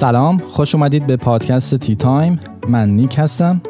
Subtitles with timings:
[0.00, 2.40] سلام خوش اومدید به پادکست تی تایم.
[2.68, 3.60] من نیک هستم.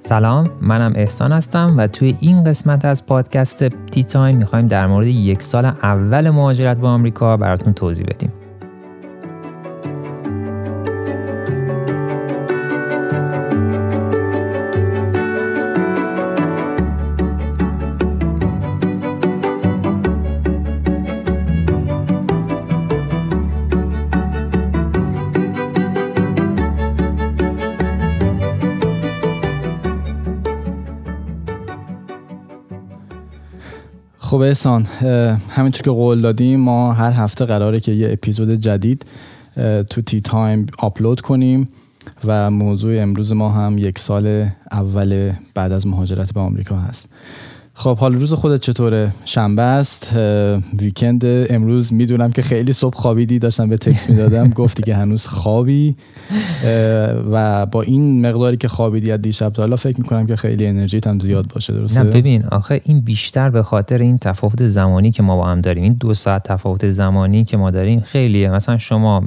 [0.00, 5.06] سلام منم احسان هستم و توی این قسمت از پادکست تی تایم می‌خوایم در مورد
[5.06, 8.32] یک سال اول مهاجرت به آمریکا براتون توضیح بدیم.
[34.52, 34.84] احسان
[35.50, 39.04] همینطور که قول دادیم ما هر هفته قراره که یه اپیزود جدید
[39.90, 41.68] تو Tea Time آپلود کنیم
[42.24, 47.08] و موضوع امروز ما هم یک سال اول بعد از مهاجرت به آمریکا هست.
[47.82, 50.10] خب حال روز خودت چطوره؟ شنبه است
[50.78, 51.22] weekend.
[51.24, 54.50] امروز می‌دونم که خیلی صبح خوابیدی داشتم بهت text می‌دادم.
[54.62, 55.96] گفتی که هنوز خوابی.
[57.32, 61.06] و با این مقداری که خوابیدی از دیشب تا حالا فکر می‌کنم که خیلی انرژیت
[61.06, 65.22] هم زیاد باشه درسته؟ نه ببین آخه این بیشتر به خاطر این تفاوت زمانی که
[65.22, 65.82] ما با هم داریم.
[65.82, 68.50] این دو ساعت تفاوت زمانی که ما داریم خیلیه.
[68.50, 69.22] مثلا شما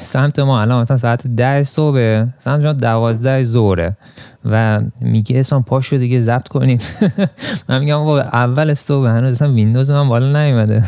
[0.00, 3.96] سمت ما الان مثلا ساعت ده صبح سمت شما دوازده ظهره.
[4.50, 6.78] و میگه اصلا پاشو دیگه ضبط کنیم.
[7.68, 10.84] من میگم با اول صبح هنوز اصلا ویندوز من بالا نیومده.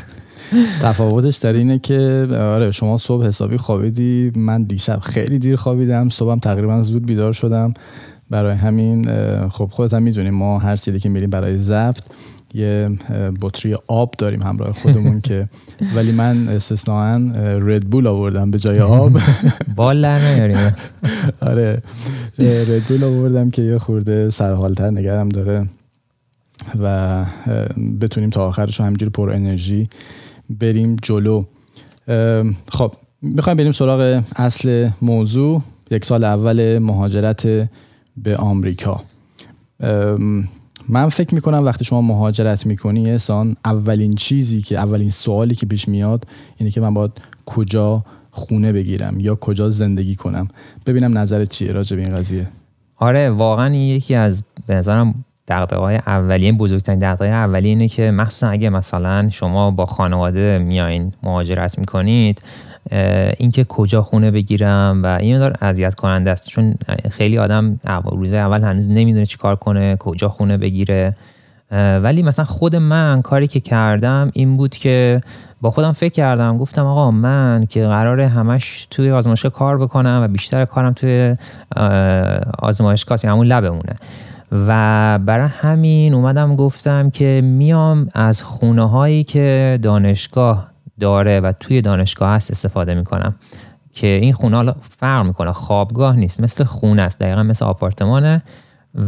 [0.83, 6.39] تفاوتش در اینه که آره شما صبح حسابی خوابیدی من دیشب خیلی دیر خوابیدم صبحم
[6.39, 7.75] تقریبا زود بیدار شدم.
[8.31, 9.09] برای همین
[9.49, 12.03] خب خودت هم می‌دونیم ما هر سیلی که میریم برای ضبط
[12.55, 12.89] یه
[13.41, 15.49] بطری آب داریم همراه خودمون که
[15.95, 17.17] ولی من استثناا
[17.59, 19.13] ردبول آوردم به جای آب.
[19.77, 20.73] بال در
[21.41, 21.83] آره.
[22.39, 25.67] ردبول آوردم که یه خورده سرحالتر نگرم داره
[26.83, 27.25] و
[28.01, 29.89] بتونیم تا آخرش همینجوری پر انرژی
[30.51, 31.45] بریم جلو.
[32.69, 32.93] خب
[33.23, 35.63] می‌خوایم بریم سراغ اصل موضوع.
[35.91, 37.69] یک سال اول مهاجرت
[38.17, 39.01] به آمریکا.
[40.89, 45.89] من فکر می‌کنم وقتی شما مهاجرت می‌کنی احسان اولین چیزی که اولین سوالی که پیش
[45.89, 46.27] میاد
[46.57, 47.13] اینه که من باید
[47.47, 50.49] کجا خونه بگیرم یا کجا زندگی کنم.
[50.87, 52.49] ببینم نظرت چیه راجع به این قضیه.
[52.97, 58.71] آره واقعا یکی از به نظرم های اولیه بزرگترین دغدغه اولیه اینه که مخصوصا اگه
[58.71, 62.43] مثلا شما با خانواده میایین مهاجرت می‌کنید
[63.39, 66.49] اینکه کجا خونه بگیرم و این دار اذیت کننده است.
[66.49, 66.75] چون
[67.11, 67.81] خیلی آدم
[68.13, 71.17] روز اول هنوز نمی‌دونه چیکار کنه کجا خونه بگیره.
[72.03, 75.21] ولی مثلا خود من کاری که کردم این بود که
[75.61, 80.29] با خودم فکر کردم گفتم آقا من که قراره همش توی آزمایشگاه کار بکنم و
[80.29, 81.37] بیشتر کارم توی
[82.59, 83.97] آزمایشگاه همون لبمونه.
[84.53, 90.71] و برای همین اومدم گفتم که میام از خونه هایی که دانشگاه
[91.01, 93.35] داره و توی دانشگاه هست استفاده می‌کنم.
[93.93, 98.43] که این خونه فرق می‌کنه خوابگاه نیست مثل خونه است دقیقا مثل آپارتمانه.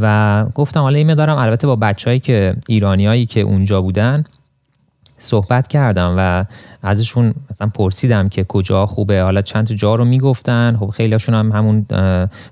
[0.01, 4.25] و گفتم حالا این دارم البته با بچههایی که ایرانیایی که اونجا بودن
[5.23, 6.45] صحبت کردم و
[6.83, 9.23] ازشون مثلا پرسیدم که کجا خوبه.
[9.23, 10.77] حالا چند جا رو می‌گفتن.
[10.81, 11.87] خب خیلی هاشون هم همون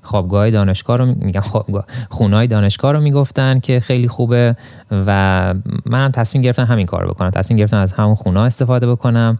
[0.03, 4.57] خوابگاه دانشگاه رو میگم خوابگاه خونای دانشگاه رو می‌گفتن که خیلی خوبه
[4.91, 5.55] و
[5.87, 7.31] منم تصمیم گرفتم همین کار بکنم.
[7.31, 9.39] تصمیم گرفتم از همون خونه استفاده بکنم.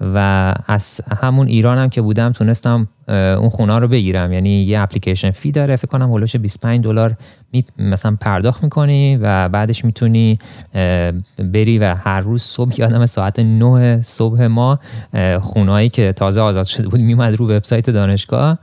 [0.00, 4.32] و از همون ایرانم هم که بودم تونستم اون خونه رو بگیرم.
[4.32, 7.14] یعنی یه اپلیکیشن فی داره فکر کنم هولوش 25 دلار
[7.78, 10.38] مثلا پرداخت می‌کنی و بعدش می‌تونی
[11.38, 14.78] بری و هر روز صبح یادم ساعت 9 صبح ما
[15.40, 18.58] خونهایی که تازه آزاد شده بود میومد رو وبسایت دانشگاه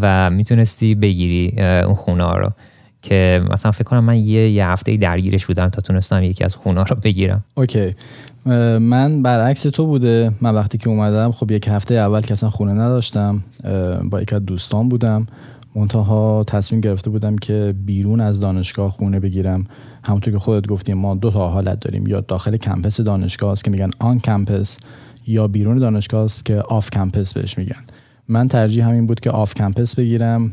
[0.00, 2.52] و می‌تونستی بگیری اون خونه رو.
[3.02, 6.84] که مثلا فکر کنم من یه, یه هفته درگیرش بودم تا تونستم یکی از خونه
[6.84, 7.44] رو بگیرم.
[7.54, 7.94] اوکی.
[8.80, 10.32] من برعکس تو بوده.
[10.40, 13.44] من وقتی که اومدم خب یک هفته اول که اصلا خونه نداشتم
[14.04, 15.26] با یکی از دوستان بودم.
[15.74, 19.66] منتها تصمیم گرفته بودم که بیرون از دانشگاه خونه بگیرم.
[20.04, 22.06] همونطور که خودت گفتیم ما دو تا حالت داریم.
[22.06, 24.78] یا داخل campus دانشگاه است که میگن on campus
[25.26, 27.84] یا بیرون دانشگاه است که off campus بهش میگن.
[28.30, 30.52] من ترجیح همین بود که off campus بگیرم.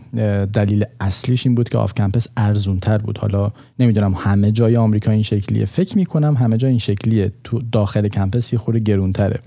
[0.54, 3.18] دلیل اصلیش این بود که off campus ارزون تر بود.
[3.18, 5.66] حالا نمی‌دونم همه جای آمریکا این شکلیه.
[5.66, 7.32] فکر می‌کنم همه جای این شکلیه.
[7.44, 9.40] تو داخل campus یه خورده گرونتره.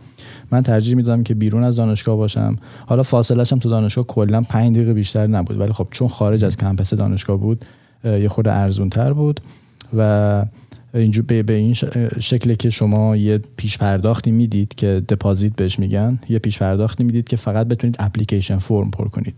[0.52, 2.56] من ترجیح می‌دادم که بیرون از دانشگاه باشم.
[2.86, 5.60] حالا فاصله تو دانشگاه کلا 5 دقیقه بیشتر نبود.
[5.60, 7.64] ولی خب چون خارج از کمپس دانشگاه بود
[8.04, 9.40] یه خورده ارزون تر بود.
[9.96, 10.44] و
[11.00, 11.74] اینجور به, به این
[12.20, 17.28] شکل که شما یه پیش پرداختی می‌دید که دپازیت بهش میگن یه پیش پرداختی می‌دید
[17.28, 19.34] که فقط بتونید اپلیکیشن فرم پر کنید.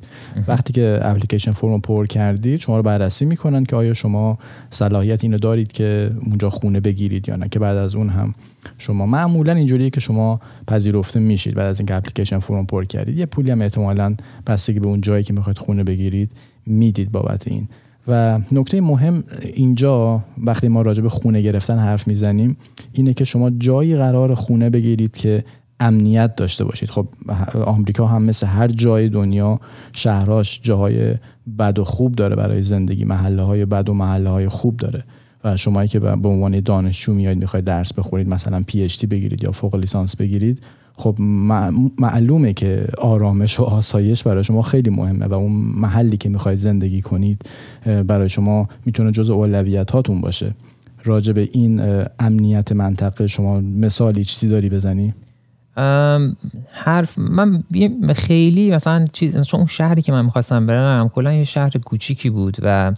[0.49, 4.39] وقتی که اپلیکیشن فرم پر کردید شما رو بررسی می‌کنن که آیا شما
[4.71, 8.35] صلاحیت اینو دارید که اونجا خونه بگیرید یا نه که بعد از اون هم
[8.79, 13.19] شما معمولا اینجوریه که شما پذیرفته میشید بعد از اینکه اپلیکیشن فرم پر کردید.
[13.19, 14.17] یه پولی هم احتمالا
[14.47, 16.31] بستگی به اون جایی که می‌خواید خونه بگیرید
[16.67, 17.69] می‌دید بابت این.
[18.09, 19.25] و نکته مهم
[19.55, 22.57] اینجا وقتی ما راجع به خونه گرفتن حرف می‌زنیم
[22.93, 25.45] اینه که شما جایی قرار خونه بگیرید که
[25.81, 26.91] امنیت داشته باشید.
[26.91, 27.09] خب
[27.65, 29.61] آمریکا هم مثل هر جای دنیا
[29.93, 31.15] شهراش جاهای
[31.59, 33.05] بد و خوب داره برای زندگی.
[33.05, 35.05] محله های بد و محله های خوب داره.
[35.45, 39.53] و شما که به عنوان دانشجو میاید می‌خواید درس بخورید مثلا پی اچ بگیرید یا
[39.53, 40.63] فوق لیسانس بگیرید
[41.01, 41.17] خب
[41.99, 47.03] معلومه که آرامش و آسایش برای شما خیلی مهمه و اون محلی که می‌خواید زندگی
[47.03, 47.51] کنید
[48.07, 50.55] برای شما می‌تونه جز اولویت هاتون باشه
[51.05, 51.83] راجع به این
[52.19, 55.15] امنیت منطقه شما مثالی چیزی داری بزنی؟
[56.71, 57.63] حرف من
[58.17, 62.57] خیلی مثلا چیز چون اون شهری که من می‌خواستم برم کلا یه شهر کوچیکی بود
[62.63, 62.93] و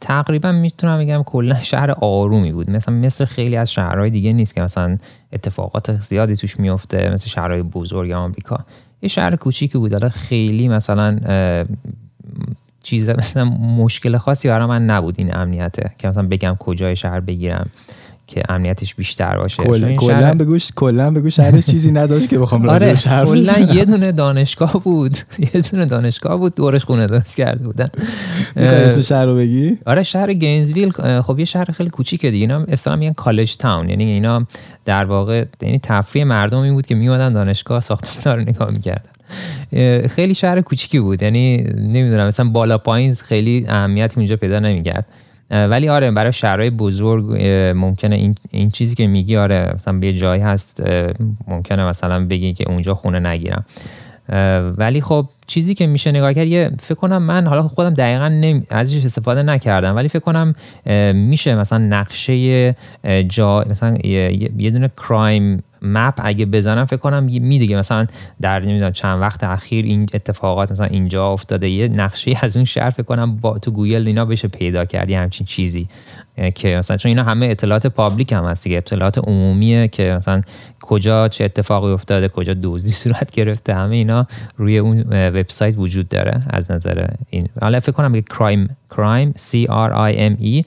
[0.00, 2.70] تقریبا می‌تونم بگم کلا شهر آرومی بود.
[2.70, 4.98] مثلا مثل خیلی از شهرهای دیگه نیست که مثلا
[5.32, 8.58] اتفاقات زیادی توش میفته مثل شهرهای بزرگ آمریکا.
[9.02, 9.92] یه شهر کوچیکی بود.
[9.92, 11.18] حالا خیلی مثلا
[12.82, 17.70] چیز مثلا مشکل خاصی برای من نبود این امنیته که مثلا بگم کجای شهر بگیرم.
[18.26, 19.62] که امنیتش بیشتر باشه.
[19.96, 20.34] کلا.
[20.34, 25.16] بگوش کلا بگو شهر چیزی نداشت که بخوام آره کلا یه دونه دانشگاه بود.
[25.54, 27.88] یه دونه دانشگاه بود دورش خونه درست کرده بودن.
[28.56, 30.90] اسم شهر رو بگی؟ آره شهر گینزویل.
[31.20, 32.42] خب یه شهر خیلی کوچیکه دیگه.
[32.42, 33.88] اینا اصلا میگن کالج تاون.
[33.88, 34.46] یعنی اینا
[34.84, 39.10] در واقع یعنی تفریح مردمی بود که میومدن دانشگاه ساختمان رو نگاه می‌کردن.
[40.08, 41.22] خیلی شهر کوچیکی بود.
[41.22, 45.06] یعنی نمی‌دونم مثلا بالا پایین خیلی اهمیتی اونجا پیدا نمی‌کرد.
[45.50, 47.24] ولی آره برای شهرهای بزرگ
[47.76, 50.82] ممکنه این, این چیزی که میگی آره مثلا به جایی هست
[51.48, 53.64] ممکنه مثلا بگی که اونجا خونه نگیرم.
[54.76, 58.62] ولی خب چیزی که میشه نگاه کرد یه فکر کنم من حالا خودم دقیقا نمی...
[58.70, 60.54] ازش استفاده نکردم ولی فکر کنم
[61.14, 62.76] میشه مثلا نقشه
[63.28, 63.96] جا مثلا
[64.58, 68.06] یه دونه crime map اگه بزنم فکر کنم میدیگه مثلا
[68.40, 71.68] در نمی‌دونم چند وقت اخیر این اتفاقات مثلا اینجا افتاده.
[71.68, 75.14] یه نقشه از اون شهر فکر کنم با تو گوگل اینا بشه پیدا کرد یه
[75.14, 75.88] همچین چیزی.
[76.54, 80.42] که مثلا چون اینا همه اطلاعات public هم هست دیگه اطلاعات عمومیه که مثلا
[80.80, 86.42] کجا چه اتفاقی افتاده کجا دزدی صورت گرفته همه اینا روی اون وبسایت وجود داره
[86.50, 87.48] از نظر این.
[87.60, 90.64] حالا فکر کنم crime crime C R I M E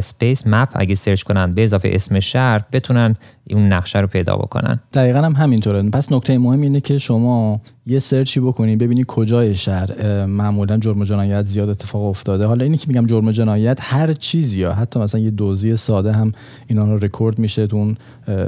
[0.00, 3.14] space map اگه search کنن به اضافه اسم شهر بتونن
[3.50, 4.80] اون نقشه رو پیدا بکنن.
[4.92, 5.82] دقیقا هم همینطوره.
[5.82, 10.24] پس نکته مهم اینه که شما یه search ی بکنید ببینید کجای شهر.
[10.26, 12.46] معمولا جرم و جنایت زیاد اتفاق افتاده.
[12.46, 16.12] حالا اینی که میگم جرم و جنایت هر چیزی یا حتی مثلا یه دزدی ساده
[16.12, 16.32] هم
[16.66, 17.96] اینا رو رکورد میشه تو اون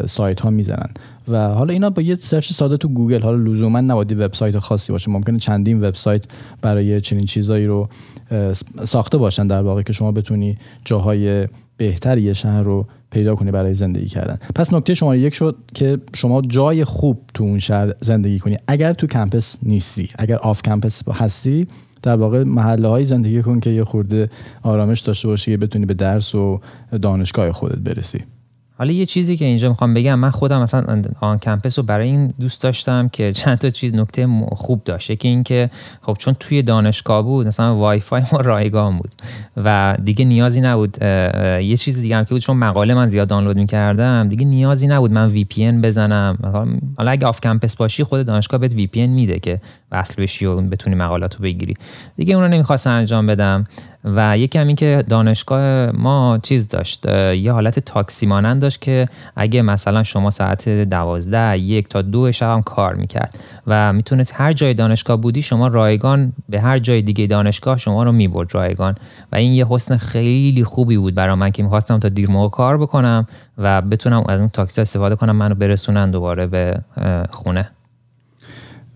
[0.07, 0.91] سایت ها می‌زنن.
[1.29, 3.21] و حالا اینا با یه search ساده تو گوگل.
[3.21, 5.11] حالا لزوما نباید وبسایت خاصی باشه.
[5.11, 6.25] ممکنه چندین وبسایت
[6.63, 7.89] برای چنین چیزایی رو
[8.85, 13.75] ساخته باشن در واقع که شما بتونی جاهای بهتر یه شهر رو پیدا کنی برای
[13.75, 14.39] زندگی کردن.
[14.55, 18.57] پس نکته شما یک شد که شما جای خوب تو اون شهر زندگی کنی.
[18.67, 21.67] اگر تو campus نیستی اگر off campus هستی
[22.03, 24.31] در واقع محله های زندگی کن که یه خورده
[24.63, 26.61] آرامش داشته باشی که بتونی به درس و
[27.03, 28.25] دانشگاه خودت برسی.
[28.79, 32.35] حالا یه چیزی که اینجا می‌خوام بگم من خودم مثلا on campus رو برای این
[32.41, 35.19] دوست داشتم که چند تا چیز نکته خوب داشت.
[35.19, 35.71] که اینکه
[36.03, 39.11] خب چون توی دانشگاه بود مثلا وای فای ما رایگان بود
[39.57, 41.03] و دیگه نیازی نبود
[41.63, 45.13] یه چیز دیگه هم که بود چون مقاله من زیاد دانلود می‌کردم دیگه نیازی نبود
[45.13, 46.39] من VP بزنم.
[46.97, 49.61] حالا اگه off campus باشی خود دانشگاه بهت VP میده که
[49.93, 51.75] وصل بشی و بتونی مقالاتو بگیری.
[52.17, 53.65] دیگه اون رو نمی‌خواستم انجام بدم.
[54.05, 59.09] و یکی هم این که دانشگاه ما چیز داشت یه حالت تاکسی مانند داشت که
[59.37, 64.53] اگه مثلا شما ساعت دوازده یک تا دو شب هم کار می‌کرد و می‌تونست هر
[64.53, 68.95] جای دانشگاه بودی شما رایگان به هر جای دیگه دانشگاه شما رو می‌برد رایگان.
[69.33, 72.79] و این یه حسن خیلی خوبی بود برای من که می‌خواستم تا دیر موقع کار
[72.79, 73.27] بکنم
[73.59, 76.79] و بتونم از اون تاکسی استفاده کنم منو برسونن دوباره به
[77.31, 77.71] خونه.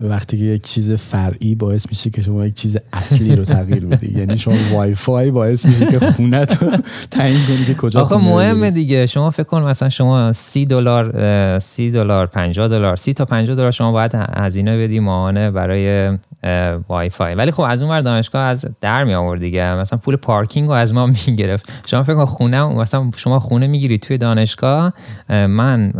[0.01, 4.11] وقتی که یک چیز فرعی باعث میشه که شما یک چیز اصلی رو تغییر بدی.
[4.19, 6.65] یعنی شما وای فای باعث میشه که خونه تو
[7.11, 9.05] تعیین کنی که کجا آخه مهمه دیگه.
[9.05, 13.71] شما فکر کن مثلا شما سی دلار سی دلار 50 دلار سی تا 50 دلار
[13.71, 16.17] شما باید هزینه بدی ماهانه برای
[16.89, 19.75] وای فای ولی خب از اون ور دانشگاه از در می آورد دیگه.
[19.75, 23.97] مثلا پول پارکینگ رو از ما می‌گرفت شما فکر کن خونه مثلا شما خونه می‌گیری
[23.97, 24.93] توی دانشگاه
[25.29, 25.91] من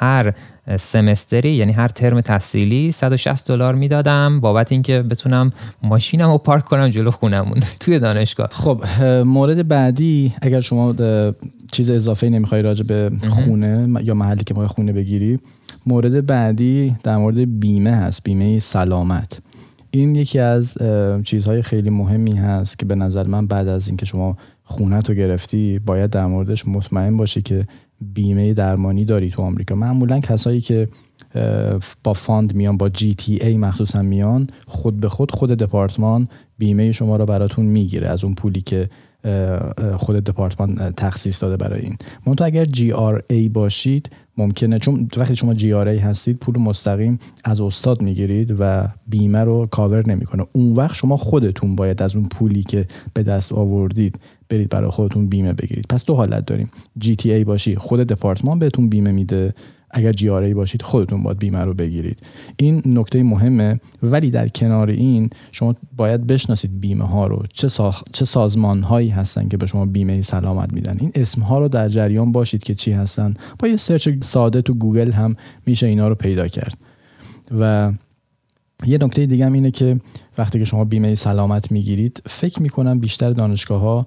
[0.00, 0.32] هر
[0.76, 4.40] سمستری یعنی هر ترم تحصیلی 160 دلار می‌دادم.
[4.40, 5.50] بابت اینکه بتونم
[5.82, 8.48] ماشینم رو پارک کنم جلو خونمون توی دانشگاه.
[8.52, 8.84] خب
[9.24, 10.94] مورد بعدی اگر شما
[11.72, 15.38] چیز اضافه نمی‌خوای راجع به خونه یا محلی که می‌خوای خونه بگیری
[15.86, 19.38] مورد بعدی در مورد بیمه هست بیمه سلامت.
[19.90, 20.74] این یکی از
[21.24, 25.78] چیزهای خیلی مهمی هست که به نظر من بعد از اینکه شما خونه تو گرفتی
[25.78, 27.66] باید در موردش مطمئن باشی که
[28.00, 29.74] بیمه درمانی داری تو آمریکا.
[29.74, 30.88] معمولا کسایی که
[32.04, 37.26] با fund میان با GTA مخصوصا میان خود به خود خود دپارتمان بیمه شما رو
[37.26, 38.90] براتون می‌گیره از اون پولی که
[39.96, 41.96] خود دپارتمان تخصیص داده برای این.
[42.36, 48.56] تو اگر GRA باشید ممکنه چون وقتی شما GRA هستید پول مستقیم از استاد می‌گیرید
[48.58, 50.46] و بیمه رو کاور نمی‌کنه.
[50.52, 55.26] اون وقت شما خودتون باید از اون پولی که به دست آوردید برید برای خودتون
[55.26, 55.86] بیمه بگیرید.
[55.88, 56.70] پس دو حالت داریم.
[56.98, 59.54] GTA باشی خود دپارتمان بهتون بیمه میده.
[59.90, 62.18] اگر G باشید خودتون باید بیمه رو بگیرید.
[62.56, 63.80] این نکته مهمه.
[64.02, 67.42] ولی در کنار این شما باید بشناسید بیمه ها رو.
[67.52, 67.68] چه,
[68.12, 70.96] چه سازمان هایی هستن که به شما بیمه سلامت میدن.
[71.00, 73.34] این اسم ها رو در جریان باشید که چی هستن.
[73.58, 75.36] با یه search ساده تو گوگل هم
[75.66, 76.78] میشه اینا رو پیدا کرد.
[77.60, 77.92] و
[78.86, 80.00] یه نکته دیگه هم اینه که
[80.38, 84.06] وقتی که شما بیمه سلامت می‌گیرید فکر می‌کنم بیشتر دانشگاه ها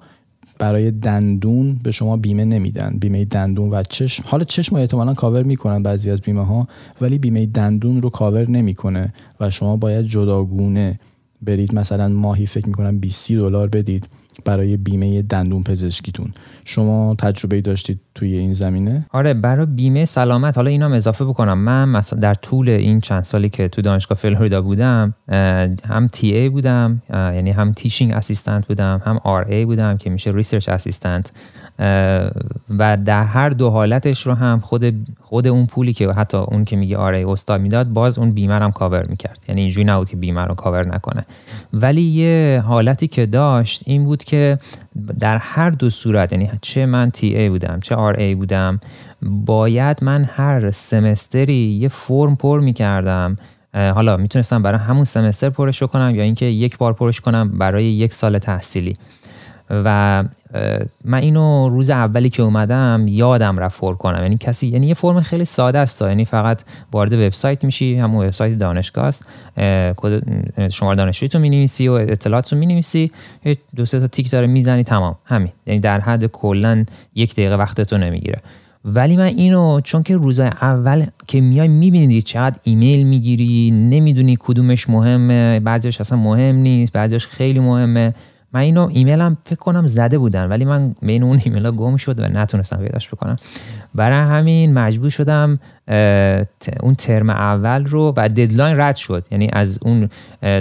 [0.60, 2.98] برای دندون به شما بیمه نمیدن.
[3.02, 4.24] بیمه دندون و چشم.
[4.28, 6.68] حالا چشم احتمالا کاور می‌کنن بعضی از بیمه ها
[7.02, 11.00] ولی بیمه دندون رو کاور نمی‌کنه و شما باید جداگونه
[11.42, 11.76] برید.
[11.76, 14.08] مثلا ماهی فکر می‌کنم 20 دلار بدید.
[14.46, 16.34] برای بیمه دندون پزشکیتون.
[16.66, 20.56] شما تجربه داشتید توی این زمینه؟ آره برای بیمه سلامت.
[20.56, 21.58] حالا اینا اضافه بکنم.
[21.58, 25.14] من مثلا در طول این چند سالی که تو دانشگاه فلوریدا بودم
[25.88, 31.32] هم TA بودم یعنی هم teaching assistant بودم هم RA بودم که میشه research assistant
[32.80, 36.76] و در هر دو حالتش رو هم خود خود اون پولی که حتی اون که
[36.76, 39.40] میگه آره استاد می‌داد باز اون بیمه هم کاور می‌کرد.
[39.48, 41.26] یعنی اینجوری نبود که بیمه رو کاور نکنه.
[41.74, 44.58] ولی یه حالتی که داشت این بود که
[45.20, 48.80] در هر دو صورت یعنی چه من TA بودم چه RA بودم
[49.22, 53.38] باید من هر semester ی یه فرم پر می‌کردم.
[53.74, 58.14] حالا می‌تونستم برای همون سمستر پرش کنم یا اینکه یک بار پرش کنم برای یک
[58.14, 58.98] سال تحصیلی.
[59.70, 60.24] و
[61.06, 64.24] من اینو روز اولی که اومدم یادم رفت فور کنم.
[64.24, 66.02] یعنی کسی یعنی یه فرم خیلی ساده است.
[66.02, 69.28] یعنی فقط وارد وبسایت میشی همون وبسایت دانشگاه است.
[70.72, 73.12] شماره دانشجوی تو می‌نویسی و اطلاعات رو می‌نویسی.
[73.76, 75.16] دو سه تا تیک داره می‌زنی تمام.
[75.26, 75.52] همین.
[75.66, 78.40] یعنی در حد کلا یک دقیقه وقت تو نمی‌گیره.
[78.86, 84.90] ولی من اینو چون که روزای اول که میای می‌بینید چقدر ایمیل می‌گیری نمی‌دونی کدومش
[84.90, 88.14] مهمه بعضیش اصلا مهم نیست بعضیش خیلی مهمه.
[88.54, 92.20] من اینو ایمیلم فکر کنم زده بودن ولی من بین اون ایمیل ها گم شد
[92.20, 93.36] و نتونستم پیداش بکنم.
[93.96, 95.60] برای همین مجبور شدم
[96.80, 99.26] اون ترم اول رو و deadline رد شد.
[99.32, 100.10] یعنی از اون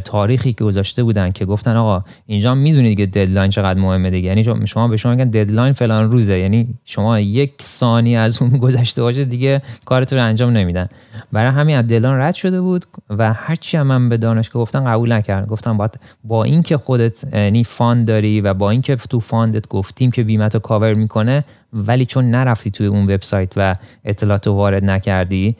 [0.04, 4.28] تاریخی که گذاشته بودن که گفتن آقا اینجا می‌دونید که deadline چقدر مهمه دیگه.
[4.28, 6.38] یعنی شما به شما میگن deadline فلان روزه.
[6.38, 10.86] یعنی شما یک ثانیه از اون گذشته باشه دیگه کارتون رو انجام نمیدن.
[11.32, 15.12] برای همین از deadline رد شده بود و هرچی هم من به دانشگاه گفتم قبول
[15.12, 15.46] نکردن.
[15.46, 20.10] گفتن باید با اینکه خودت یعنی fund داری و با اینکه تو fund ت گفتیم
[20.10, 24.84] که بیمت رو کاور می‌کنه ولی چون نرفتی توی اون وبسایت و اطلاعات رو وارد
[24.84, 25.56] نکردی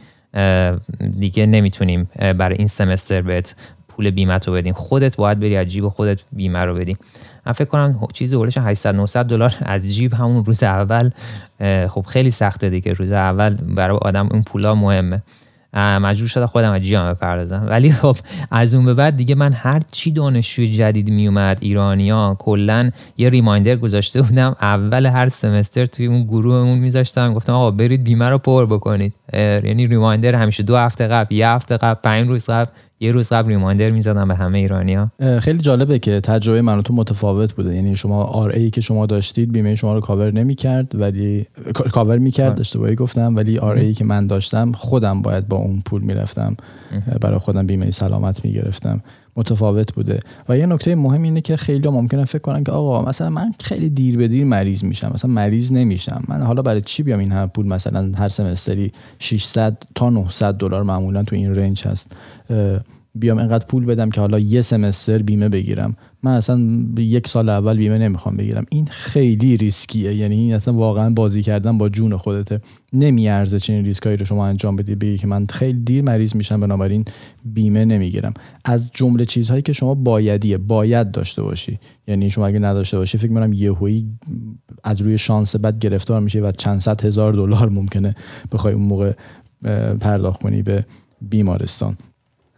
[1.19, 3.55] دیگه نمی‌تونیم برای این semester بهت
[3.89, 4.75] پول بیمت رو بدیم.
[4.75, 6.99] خودت باید بری از جیب خودت بیمه رو بدی
[7.47, 11.11] من فکر کنم چیزی اولش 800 900 دلار از جیب همون روز اول
[11.89, 12.93] خب خیلی سخته دیگه.
[12.93, 15.23] روز اول برای آدم اون پولا مهمه.
[15.75, 17.67] مجبور شدم خودم از جیام بپردازم.
[17.69, 18.17] ولی خب
[18.51, 23.77] از اون به بعد دیگه من هر چی دانشجوی جدید میومد ایرانیا کلا یه ریمایندر
[23.77, 24.57] گذاشته بودم.
[24.61, 27.35] اول هر سمستر توی اون گروهمون میذاشتم.
[27.35, 29.15] گفتم آقا برید بیمه رو پر بکنید.
[29.33, 32.71] یعنی ریمایندر همیشه دو هفته قبل یه هفته قبل پنج روز قبل.
[33.01, 37.53] یه روز قبل ریمایندر می‌زدم به همه ایرانیا خیلی جالبه که تجربه من تو متفاوت
[37.53, 37.75] بوده.
[37.75, 42.51] یعنی شما آر ای که شما داشتید بیمه شما رو کاور نمی‌کرد ولی کاور می‌کرد
[42.51, 42.61] آره.
[42.61, 43.37] اشتباهی گفتم.
[43.37, 46.57] ولی آر ای که من داشتم خودم باید با اون پول می‌رفتم.
[47.21, 49.01] برای خودم بیمه سلامت می‌گرفتم.
[49.39, 50.21] متفاوت بوده.
[50.49, 53.89] و یه نکته مهم اینه که خیلی ممکنه فکر کنن که آقا مثلا من خیلی
[53.89, 56.23] دیر به دیر مریض میشم مثلا مریض نمیشم.
[56.29, 61.23] من حالا برای چی بیام این پول؟ مثلا هر سمستری 600 تا 900 دلار معمولا
[61.23, 62.13] تو این رنج هست.
[63.15, 65.97] بیام اینقدر پول بدم که حالا یه سمستر بیمه بگیرم.
[66.23, 66.61] من اصلا
[66.99, 68.67] یک سال اول بیمه نمی‌خوام بگیرم.
[68.71, 70.15] این خیلی ریسکیه.
[70.15, 72.61] یعنی این اصلا واقعا بازی کردن با جون خودته.
[72.93, 77.05] نمیارزه چنین ریسکایی رو شما انجام بدی بگی که من خیلی دیر مریض میشم بنابراین
[77.45, 78.35] بیمه نمی‌گیرم.
[78.65, 81.79] از جمله چیزهایی که شما بایدیه باید داشته باشی.
[82.07, 84.07] یعنی شما اگه نداشته باشی فکر می‌کنم یهویی
[84.85, 88.17] از روی شانس بد گرفتار میشه و چند صد هزار دلار ممکنه
[88.53, 89.13] بخوای اون موقع
[90.01, 90.85] پرداخت کنی به
[91.21, 91.97] بیمارستان.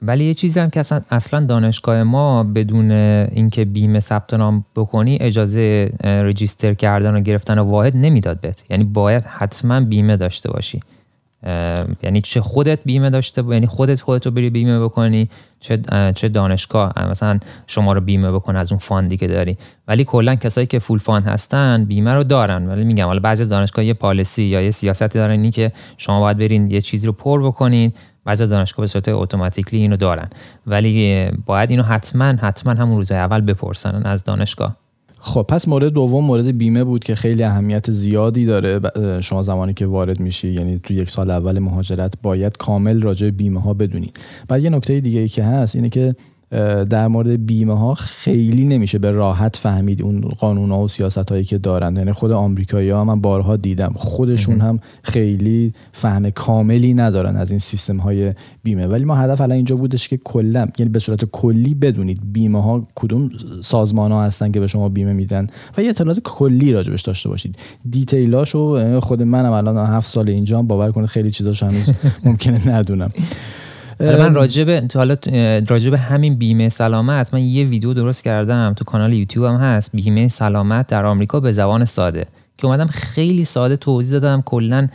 [0.02, 5.18] ولی یه چیزی هم که اصلا, اصلا دانشگاه ما بدون اینکه بیمه ثبت نام بکنی
[5.20, 8.64] اجازه register کردن و گرفتن واحد نمی‌داد بهت.
[8.70, 10.80] یعنی باید حتما بیمه داشته باشی.
[12.02, 15.28] یعنی چه خودت بیمه داشته یعنی خودت خودت رو بری بیمه بکنی
[15.60, 15.78] چه
[16.14, 16.92] چه دانشگاه.
[17.10, 19.56] مثلا شما رو بیمه بکنه از اون fund ی که داری.
[19.88, 22.68] ولی کلا کسایی که full fund هستن بیمه رو دارن.
[22.68, 26.38] ولی میگم حالا بعضی دانشگاه یه policy یا یه سیاستی دارن اینی که شما باید
[26.38, 27.92] برین یه چیزی رو پر بکنین.
[28.24, 30.28] بعضی دانشگاه به صورت اتوماتیکلی اینو دارن.
[30.66, 34.76] ولی باید اینو حتما حتما همون روز اول بپرسن از دانشگاه.
[35.22, 38.80] خب پس مورد دوم مورد بیمه بود که خیلی اهمیت زیادی داره
[39.20, 40.48] شما زمانی که وارد میشی.
[40.48, 45.00] یعنی تو یک سال اول مهاجرت باید کامل راجع بیمه ها بدونید بعد یه نکته
[45.00, 46.14] دیگه ای که هست اینه که
[46.90, 51.44] در مورد بیمه ها خیلی نمیشه به راحت فهمید اون قانون ها و سیاست هایی
[51.44, 51.96] که دارن.
[51.96, 53.92] یعنی خود آمریکایی ها من بارها دیدم.
[53.96, 58.86] خودشون هم خیلی فهم کاملی ندارن از این سیستم های بیمه.
[58.86, 62.86] ولی ما هدف الان اینجا بودش که کلا یعنی به صورت کلی بدونید بیمه ها
[62.94, 63.30] کدوم
[63.62, 67.56] سازمان ها هستن که به شما بیمه میدن و یه اطلاعات کلی راجبش داشته باشید.
[67.90, 71.90] دیتیلاشو خود منم الان هفت سال اینجا باور کنید خیلی چیزاش هنوز
[72.24, 73.10] ممکنه ندونم.
[74.00, 75.16] من راجب حالا
[75.68, 80.28] راجب همین بیمه سلامت من یه ویدیو درست کردم تو کانال یوتیوب هم هست بیمه
[80.28, 82.26] سلامت در آمریکا به زبان ساده
[82.58, 84.88] که اومدم خیلی ساده توضیح دادم کلا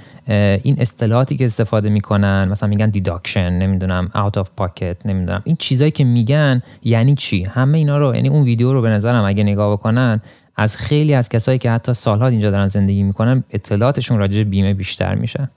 [0.64, 5.92] این اصطلاحاتی که استفاده می‌کنن مثلا میگن deduction نمی‌دونم out of pocket نمی‌دونم این چیزایی
[5.92, 9.72] که میگن یعنی چی؟ همه اینا رو یعنی اون ویدیو رو به نظرم اگه نگاه
[9.72, 10.22] بکنن
[10.56, 15.16] از خیلی از کسایی که حتی سالها اینجا دارن زندگی می‌کنن اطلاعاتشون راجع بیمه بیشتر
[15.16, 15.50] میشه.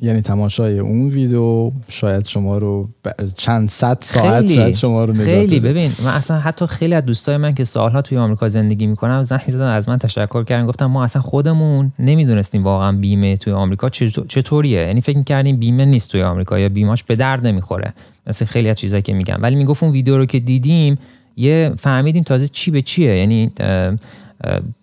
[0.00, 2.88] یعنی تماشای اون ویدیو شاید شما رو
[3.36, 5.60] چند صد ساعت شاید شما رو نجات خیلی.
[5.60, 9.40] ببین من اصلا حتی خیلی از دوستای من که سالها توی آمریکا زندگی می‌کنم زنگ
[9.48, 13.88] زدن از من تشکر کردن گفتم ما اصلا خودمون نمی‌دونستیم واقعا بیمه توی آمریکا
[14.28, 14.80] چطوریه.
[14.80, 17.94] یعنی فکر می‌کردیم بیمه نیست توی آمریکا یا بیماش به درد نمی‌خوره.
[18.26, 20.98] مثل خیلی از چیزایی که میگم ولی می‌گفت اون ویدیو رو که دیدیم
[21.36, 23.16] یه فهمیدیم تازه چی به چیه.
[23.16, 23.50] یعنی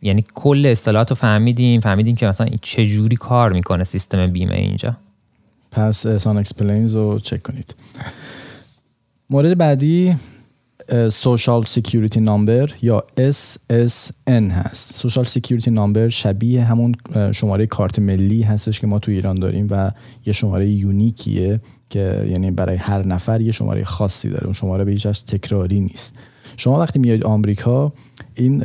[0.01, 4.97] یعنی کل اصطلاحات رو فهمیدیم فهمیدیم که مثلا چه جوری کار می‌کنه سیستم بیمه اینجا.
[5.71, 7.75] پس احسان Explains رو چک کنید.
[9.29, 10.15] مورد بعدی
[11.09, 14.93] social security number یا SSN هست.
[14.95, 16.95] social security number شبیه همون
[17.31, 19.91] شماره کارت ملی هستش که ما تو ایران داریم و
[20.25, 24.43] یه شماره یونیکیه که یعنی برای هر نفر یه شماره خاصی داره.
[24.43, 26.15] اون شماره به هیچ تکراری نیست.
[26.61, 27.93] شما وقتی میایید آمریکا
[28.35, 28.63] این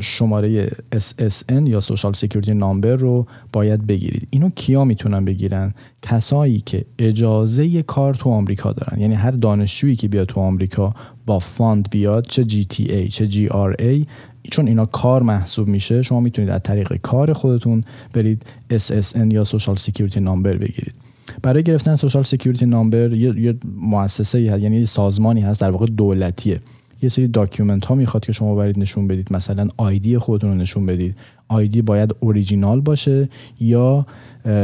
[0.00, 4.28] شماره SSN یا social security number رو باید بگیرید.
[4.30, 9.00] اینو کیا می‌تونن بگیرن؟ کسایی که اجازه کار تو آمریکا دارن.
[9.00, 10.94] یعنی هر دانشجویی که بیاد تو آمریکا
[11.26, 14.06] با fund بیاد چه GTA چه GRA
[14.50, 19.76] چون اینا کار محسوب میشه شما می‌تونید از طریق کار خودتون برید SSN یا social
[19.76, 20.94] security number بگیرید.
[21.42, 26.60] برای گرفتن social security number یه, یه مؤسسه یعنی سازمانی هست در واقع دولتیه.
[27.02, 29.32] یه سری document ها می‌خواد که شما برید نشون بدید.
[29.32, 31.16] مثلا ID خودتون رو نشون بدید.
[31.48, 33.28] ID باید اوریجینال باشه
[33.60, 34.06] یا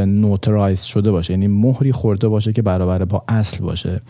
[0.06, 1.32] notarize شده باشه.
[1.32, 4.00] یعنی مهری خورده باشه که برابر با اصل باشه.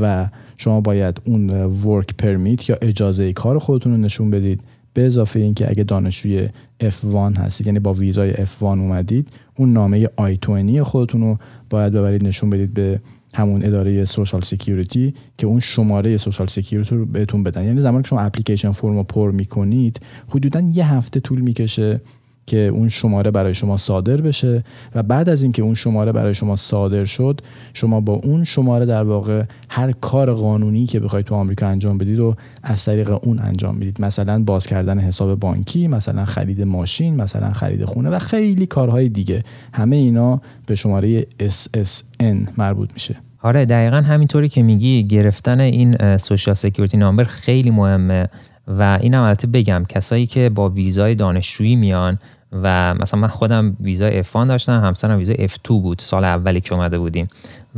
[0.00, 4.60] و شما باید اون work permit یا اجازه کار خودتون رو نشون بدید.
[4.94, 6.48] به اضافه اینکه اگه دانشجوی
[6.82, 11.38] F1 هستید یعنی با ویزای F1 اومدید اون نامه I20 خودتون رو
[11.70, 13.00] باید ببرید نشون بدید به
[13.34, 17.64] همون اداره social security که اون شماره social security رو بهتون بدن.
[17.64, 22.00] یعنی زمانی که شما application form رو پر می‌کنید حدودا یه هفته طول می‌کشه
[22.46, 26.56] که اون شماره برای شما صادر بشه و بعد از اینکه اون شماره برای شما
[26.56, 27.40] صادر شد
[27.74, 32.18] شما با اون شماره در واقع هر کار قانونی که بخواید تو آمریکا انجام بدید
[32.18, 37.52] و از طریق اون انجام بدید مثلا باز کردن حساب بانکی مثلا خرید ماشین مثلا
[37.52, 39.44] خرید خونه و خیلی کارهای دیگه.
[39.74, 43.16] همه اینا به شماره SSN مربوط میشه.
[43.42, 48.28] آره دقیقا همینطوری که میگی گرفتن این social security number خیلی مهمه.
[48.68, 52.18] و این هم البته بگم کسایی که با ویزای دانشجویی میان
[52.52, 56.98] و مثلا من خودم ویزای F1 داشتم همسرم ویزای F2 بود سال اولی که اومده
[56.98, 57.28] بودیم.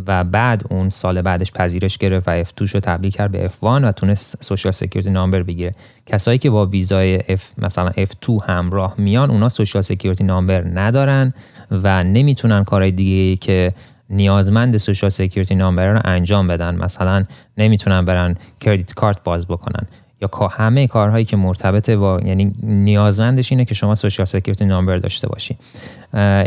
[0.06, 3.92] و بعد اون سال بعدش پذیرش گرفت و F2 شو تبدیل کرد به F1 و
[3.92, 5.72] تونست social security number بگیره.
[6.06, 11.34] کسایی که با ویزای F مثلا F2 همراه میان اونا social security number ندارن
[11.70, 13.72] و نمی‌تونن کارهای دیگه که
[14.10, 16.74] نیازمند social security number رو انجام بدن.
[16.76, 17.24] مثلا
[17.58, 19.86] نمی‌تونن برن credit card باز بکنن.
[20.24, 25.28] یا همه کارهایی که مرتبطه با یعنی نیازمندش اینه که شما social security number داشته
[25.28, 25.56] باشی.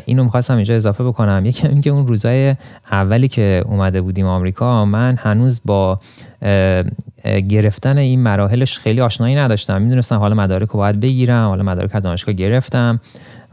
[0.05, 1.45] اینو می‌خواستم اینجا اضافه بکنم.
[1.45, 2.55] یکی اینکه اون روزای
[2.91, 5.99] اولی که اومده بودیم آمریکا من هنوز با
[7.49, 9.81] گرفتن این مراحلش خیلی آشنایی نداشتم.
[9.81, 12.99] می‌دونستم حالا مدارک رو باید بگیرم حالا مدارک دانشگاه گرفتم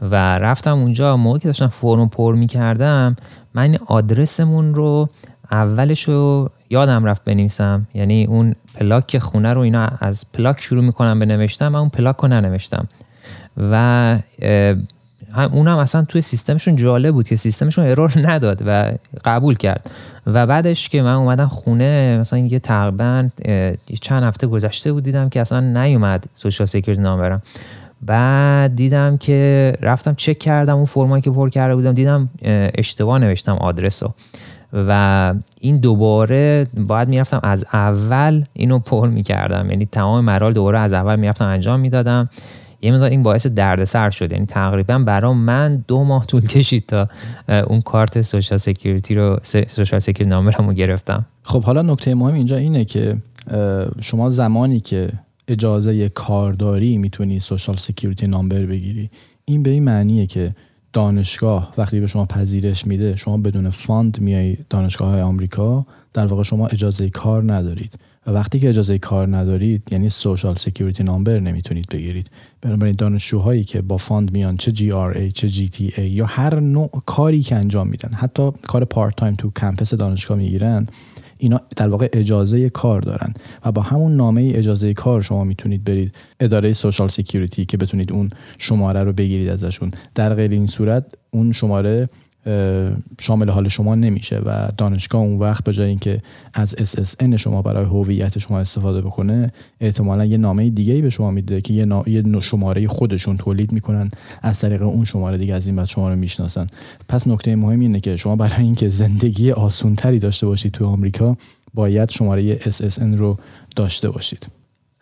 [0.01, 1.17] و رفتم اونجا.
[1.17, 3.15] موقعی که داشتم فرم پر می‌کردم
[3.53, 5.09] من آدرسمون رو
[5.51, 7.87] اولش رو یادم رفت بنویسم.
[7.93, 12.15] یعنی اون پلاک خونه رو اینا از پلاک شروع می‌کنم به نوشتم من اون پلاک
[12.15, 12.87] رو ننوشتم.
[13.71, 14.17] و
[15.51, 18.91] اونم اصلا توی سیستمشون جالب بود که سیستمشون error نداد و
[19.25, 19.89] قبول کرد.
[20.27, 23.29] و بعدش که من اومدم خونه مثلا یه تقریبا
[24.01, 27.41] چند هفته گذشته بود دیدم که اصلا نیومد social security number م.
[28.01, 32.29] بعد دیدم که رفتم چک کردم اون فرمایی که پر کرده بودم دیدم
[32.77, 34.13] اشتباه نوشتم آدرس رو.
[34.75, 39.69] و این دوباره باید می‌رفتم از اول اینو پر می‌کردم.
[39.69, 42.29] یعنی تمام مراحل دوباره از اول می‌رفتم انجام می‌دادم.
[42.81, 44.31] یه مقدار این باعث دردسر شد.
[44.31, 47.07] یعنی تقریبا برام من دو ماه طول کشید تا
[47.67, 51.25] اون کارت social security رو social security number م رو گرفتم.
[51.43, 53.13] خب حالا نکته مهم اینجا اینه که
[54.01, 55.09] شما زمانی که
[55.47, 59.09] اجازه کار داری می‌تونی social security number بگیری
[59.45, 60.55] این به این معنیه که
[60.95, 66.43] دانشگاه وقتی به شما پذیرش میده شما بدون fund میای دانشگاه های آمریکا در واقع
[66.43, 67.99] شما اجازه کار ندارید.
[68.27, 72.29] و وقتی که اجازه کار ندارید یعنی social security number نمی‌تونید بگیرید.
[72.61, 77.55] بنابراین دانشجوهایی که با fund میان چه GRA چه GTA یا هر نوع کاری که
[77.55, 80.87] انجام میدن حتی کار part time تو campus دانشگاه می‌گیرن
[81.37, 83.33] اینا در واقع اجازه کار دارن.
[83.65, 88.29] و با همون نامه اجازه کار شما می‌تونید برید اداره social security که بتونید اون
[88.57, 89.91] شماره رو بگیرید ازشون.
[90.15, 92.09] در غیر این صورت اون شماره
[93.19, 96.21] شامل حال شما نمیشه و دانشگاه اون وقت به جای اینکه
[96.53, 101.31] از SSN شما برای هویت شما استفاده بکنه احتمالا یه نامه دیگه ای به شما
[101.31, 104.09] میده که یه, شماره خودشون تولید می‌کنن
[104.41, 106.67] از طریق اون شماره دیگه از این بعد شما رو می‌شناسن.
[107.07, 111.37] پس نکته مهم اینه که شما برای اینکه زندگی آسونتری داشته باشید تو آمریکا
[111.73, 113.37] باید شماره SSN رو
[113.75, 114.47] داشته باشید.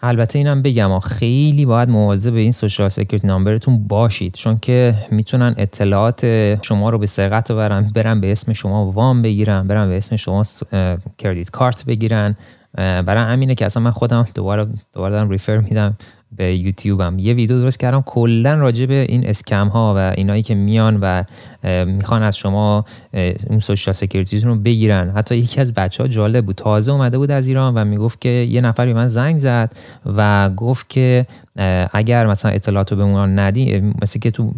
[0.06, 5.56] البته اینم بگم خیلی باید مواظب به این سوشال سکیوریتی نامبرتون باشید چون که می‌تونن
[5.58, 6.26] اطلاعات
[6.66, 10.44] شما رو به سرقت برن برن به اسم شما وام بگیرن برن به اسم شما
[11.18, 12.36] credit card بگیرن
[12.78, 15.98] برای همینه که اصلا من خودم دوباره دوباره دارم refer میدم.
[16.38, 18.02] به یوتیوبم یه ویدیو درست کردم.
[18.02, 21.24] کلا راجع به این scam ها و اینایی که میان و
[21.86, 22.86] می‌خوان از شما
[23.50, 25.10] اون social security تون رو بگیرن.
[25.10, 26.56] حتی یکی از بچه ها جالب بود.
[26.56, 29.72] تازه اومده بود از ایران و می‌گفت که یه نفر به من زنگ زد
[30.06, 31.26] و گفت که
[31.94, 34.54] اگر مثلا اطلاعات رو به اون ندی مثل که تو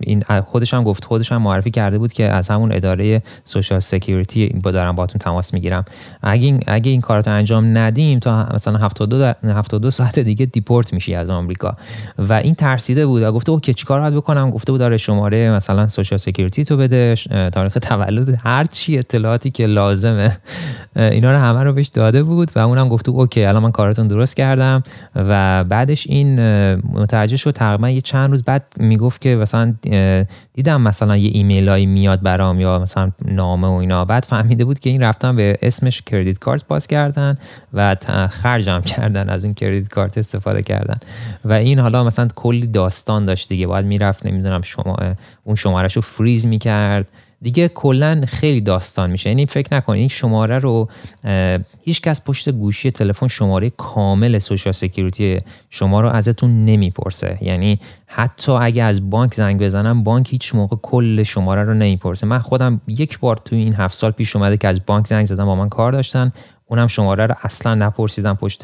[0.00, 4.48] این خودش هم گفت خودش هم معرفی کرده بود که از همون اداره Social Security
[4.62, 5.84] با دارم باتون تماس می‌گیرم.
[6.22, 11.14] اگه این اگه این کارات انجام ندیم تا مثلا 72 72 ساعت دیگه deport میشی
[11.14, 11.76] از آمریکا.
[12.18, 15.88] و این ترسیده بود و گفته okay چیکار باید بکنم؟ گفته بود داره شماره مثلا
[15.88, 17.14] Social Security تو بده
[17.52, 20.36] تاریخ تولد هر چی اطلاعاتی که لازمه.
[20.96, 24.36] اینا رو همه رو بهش داده بود و اونم گفته okay الان من کارتون درست
[24.36, 24.82] کردم
[25.16, 26.29] و بعدش این
[26.92, 29.74] متوجه شد تقریبا یه چند روز بعد می‌گفت که مثلا
[30.54, 34.04] دیدم مثلا یه ایمیلایی میاد برام یا مثلا نامه و اینا.
[34.04, 37.38] بعد فهمیده بود که این رفتن به اسمش کردیت کارت باز کردن
[37.74, 37.96] و
[38.30, 40.96] خرجم کردن از این کردیت کارت استفاده کردن.
[41.44, 43.66] و این حالا مثلا کلی داستان داشت دیگه.
[43.66, 44.96] باید می‌رفت نمی‌دونم شما
[45.44, 47.08] اون شمارش رو فریز می‌کرد.
[47.42, 49.30] دیگه کلا خیلی داستان میشه.
[49.30, 50.88] یعنی فکر نکنید این شماره رو
[51.82, 57.38] هیچ کس پشت گوشی تلفن شماره کامل Social Security شما رو ازتون نمی‌پرسه.
[57.40, 62.26] یعنی حتی اگه از بانک زنگ بزنن بانک هیچ موقع کل شماره رو نمی‌پرسه.
[62.26, 65.44] من خودم یک بار تو این هفت سال پیش اومده که از بانک زنگ زدم
[65.44, 66.32] با من کار داشتن.
[66.70, 68.62] اونم شماره رو اصلا نپرسیدم پشت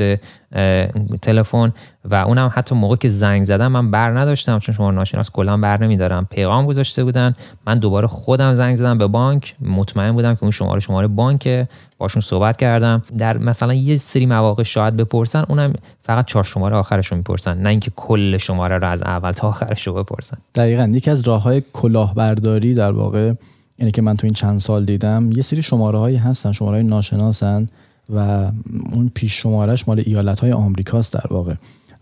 [1.23, 1.73] تلفن
[2.05, 5.83] و اونم حتی موقع که زنگ زدم من بر نداشتم چون شماره ناشناس کلا بر
[5.83, 6.27] نمیدارم.
[6.31, 7.35] پیغام گذاشته بودن
[7.67, 9.55] من دوباره خودم زنگ زدم به بانک.
[9.61, 11.67] مطمئن بودم که اون شماره شماره بانک
[11.99, 13.03] باشون صحبت کردم.
[13.19, 17.59] در مثلا یه سری مواقع شاید بپرسن اونم فقط چهار شماره آخرش رو می‌پرسن.
[17.59, 20.37] نه اینکه کل شماره رو از اول تا آخرش رو بپرسن.
[20.55, 23.33] دقیقا یکی از راه های کلاهبرداری در واقع
[23.79, 26.87] یعنی که من تو این چند سال دیدم یه سری شماره هایی هستن شماره های
[26.87, 27.69] ناشناسن.
[28.15, 28.51] و
[28.93, 31.55] اون پیش شمارش مال ایالت های آمریکاست در واقع.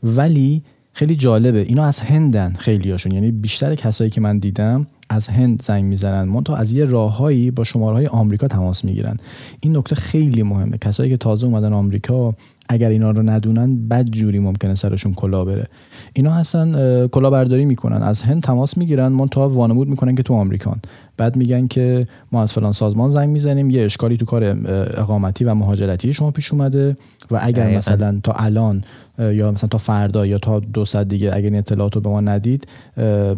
[0.02, 0.62] ولی
[0.92, 5.62] خیلی جالبه اینا از هندن خیلی هاشون یعنی بیشتر کسایی که من دیدم از هند
[5.62, 6.42] زنگ می‌زنن.
[6.42, 9.16] تا از یه راههایی با شماره های آمریکا تماس می‌گیرن.
[9.60, 10.78] این نکته خیلی مهمه.
[10.78, 12.34] کسایی که تازه اومدن آمریکا
[12.68, 15.66] اگر اینا رو ندونن بد جوری ممکنه سرشون کلا بره.
[16.12, 18.02] اینا هستن کلا برداری می‌کنن.
[18.02, 19.26] از هند تماس می‌گیرن.
[19.26, 20.80] تا وانمود می‌کنن که تو آمریکان.
[21.16, 24.44] بعد میگن که ما از فلان سازمان زنگ می‌زنیم یه اشکالی تو کار
[24.96, 26.96] اقامتی و مهاجرتی شما پیش اومده.
[27.30, 28.84] و اگر مثلا تا الان
[29.18, 32.20] یا مثلا تا فردا یا تا دو ساعت دیگه اگر این اطلاعات رو به ما
[32.20, 32.66] ندید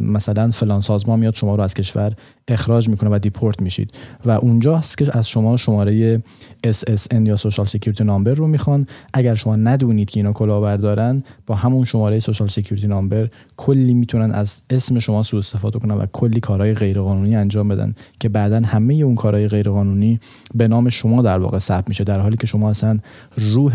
[0.00, 2.12] مثلا فلان سازمان میاد شما رو از کشور
[2.48, 3.92] اخراج می‌کنه و deport میشید.
[4.24, 6.22] و اونجا هست که از شما شماره
[6.66, 8.86] SSN یا Social Security number رو می‌خوان.
[9.14, 14.60] اگر شما ندونید که اینا کلاهبردارن با همون شماره Social Security number کلی می‌تونن از
[14.70, 19.14] اسم شما سوء استفاده کنن و کلی کارهای غیرقانونی انجام بدن که بعدا همه اون
[19.14, 20.20] کارهای غیرقانونی
[20.54, 22.98] به نام شما در واقع ثبت میشه در حالی که شما اصلا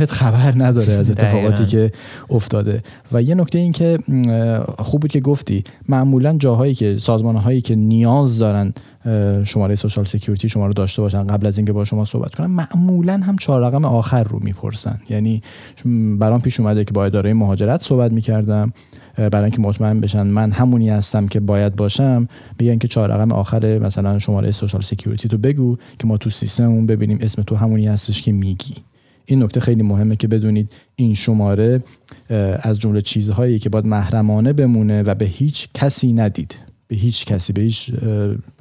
[0.02, 1.92] روحت خبر نداره از اتفاقاتی که
[2.30, 2.84] افتاده.
[3.12, 3.98] و یه نکته این که
[4.80, 8.74] خوب بود که گفتی معمولا جاهایی که سازمان هایی که نیاز دارن
[9.44, 13.18] شماره Social Security شما رو داشته باشن قبل از اینکه با شما صحبت کنن معمولا
[13.18, 15.02] هم چهار رقم آخر رو می‌پرسن.
[15.10, 15.42] یعنی
[16.20, 18.74] برام پیش اومده که با اداره مهاجرت صحبت می‌کردم
[19.16, 22.28] برای اینکه مطمئن بشن من همونی هستم که باید باشم
[22.60, 26.86] بگن که چهار رقم آخر مثلا شماره Social Security تو بگو که ما تو سیستممون
[26.86, 28.76] ببینیم اسم تو همونی هستش که میگی.
[29.32, 31.84] این نکته خیلی مهمه که بدونید این شماره
[32.62, 36.56] از جمله چیزهایی که باید محرمانه بمونه و به هیچ کسی ندید.
[36.88, 37.92] به هیچ کسی به هیچ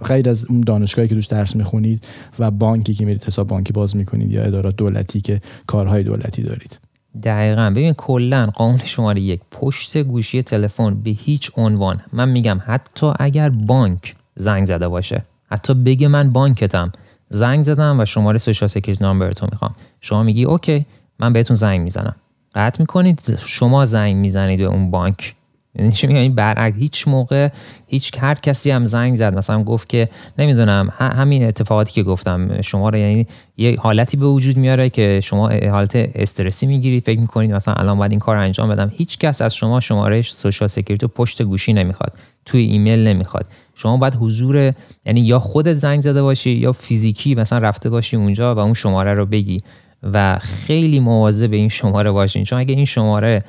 [0.04, 2.04] غیر از اون دانشگاهی که توش درس می‌خونید
[2.38, 6.78] و بانکی که میرید حساب بانکی باز می‌کنید یا ادارات دولتی که کارهای دولتی دارید.
[7.22, 7.70] دقیقا.
[7.70, 12.00] ببین کلا قانون شماره یک پشت گوشی تلفن به هیچ عنوان.
[12.12, 16.92] من میگم حتی اگر بانک زنگ زده باشه حتی بگه من بانکتم
[17.30, 19.74] زنگ زدم و شماره Social Security number تون می‌خوام.
[20.00, 20.86] شما میگی okay
[21.18, 22.16] من بهتون زنگ می‌زنم.
[22.54, 25.34] قطع می‌کنید شما زنگ می‌زنید به اون بانک.
[25.74, 27.48] یعنی چی میگم؟ برعکس هیچ موقع
[27.86, 29.34] هیچ هر کسی هم زنگ زد.
[29.34, 34.56] مثلا گفت که نمی‌دونم همین اتفاقاتی که گفتم شما رو یعنی یه حالتی به وجود
[34.56, 38.92] میاره که شما حالت استرسی می‌گیرید فکر می‌کنید مثلا الان باید این کار انجام بدم.
[38.94, 42.12] هیچ کس از شما شماره Social Security پشت گوشی نمی‌خواد
[42.44, 43.46] توی ایمیل نمی‌خواد.
[43.82, 44.74] شما باید حضور
[45.06, 49.14] یعنی یا خودت زنگ زده باشی یا فیزیکی مثلا رفته باشی اونجا و اون شماره
[49.14, 49.58] رو بگی.
[50.02, 52.44] و خیلی مواظب به این شماره باشین.
[52.44, 53.44] چون اگه این شماره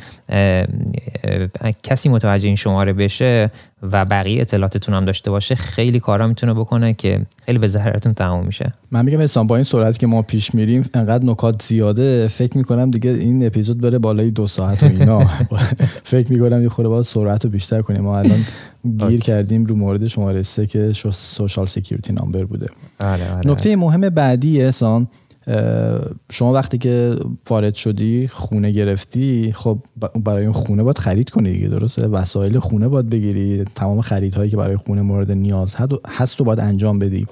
[1.83, 3.51] کسی متوجه این شماره بشه
[3.91, 8.45] و بقیه اطلاعاتتون هم داشته باشه خیلی کارا می‌تونه بکنه که خیلی به ضررتون تموم
[8.45, 8.73] میشه.
[8.91, 12.27] من میگم اسلام با این سرعتی که ما پیش میریم انقدر نکات زیاده.
[12.27, 15.19] فکر می‌کنم دیگه این اپیزود بره بالای دو ساعت و اینا.
[16.03, 18.01] فکر می‌کنم یه خورده باید سرعت رو بیشتر کنیم.
[18.01, 18.45] ما الان
[19.09, 22.65] گیر کردیم رو مورد شماره سه که سوشال سکیوریتی نامبر بوده.
[22.99, 23.51] بله، بله.
[23.51, 25.07] نکته مهم بعدی احسان
[26.31, 27.15] شما وقتی که
[27.49, 29.79] وارد شدی خونه گرفتی خب
[30.23, 34.57] برای اون خونه باید خرید کنی دیگه درسته؟ وسایل خونه باید بگیری تمام خریدهایی که
[34.57, 35.75] برای خونه مورد نیاز
[36.07, 37.27] هست و باید انجام بدی.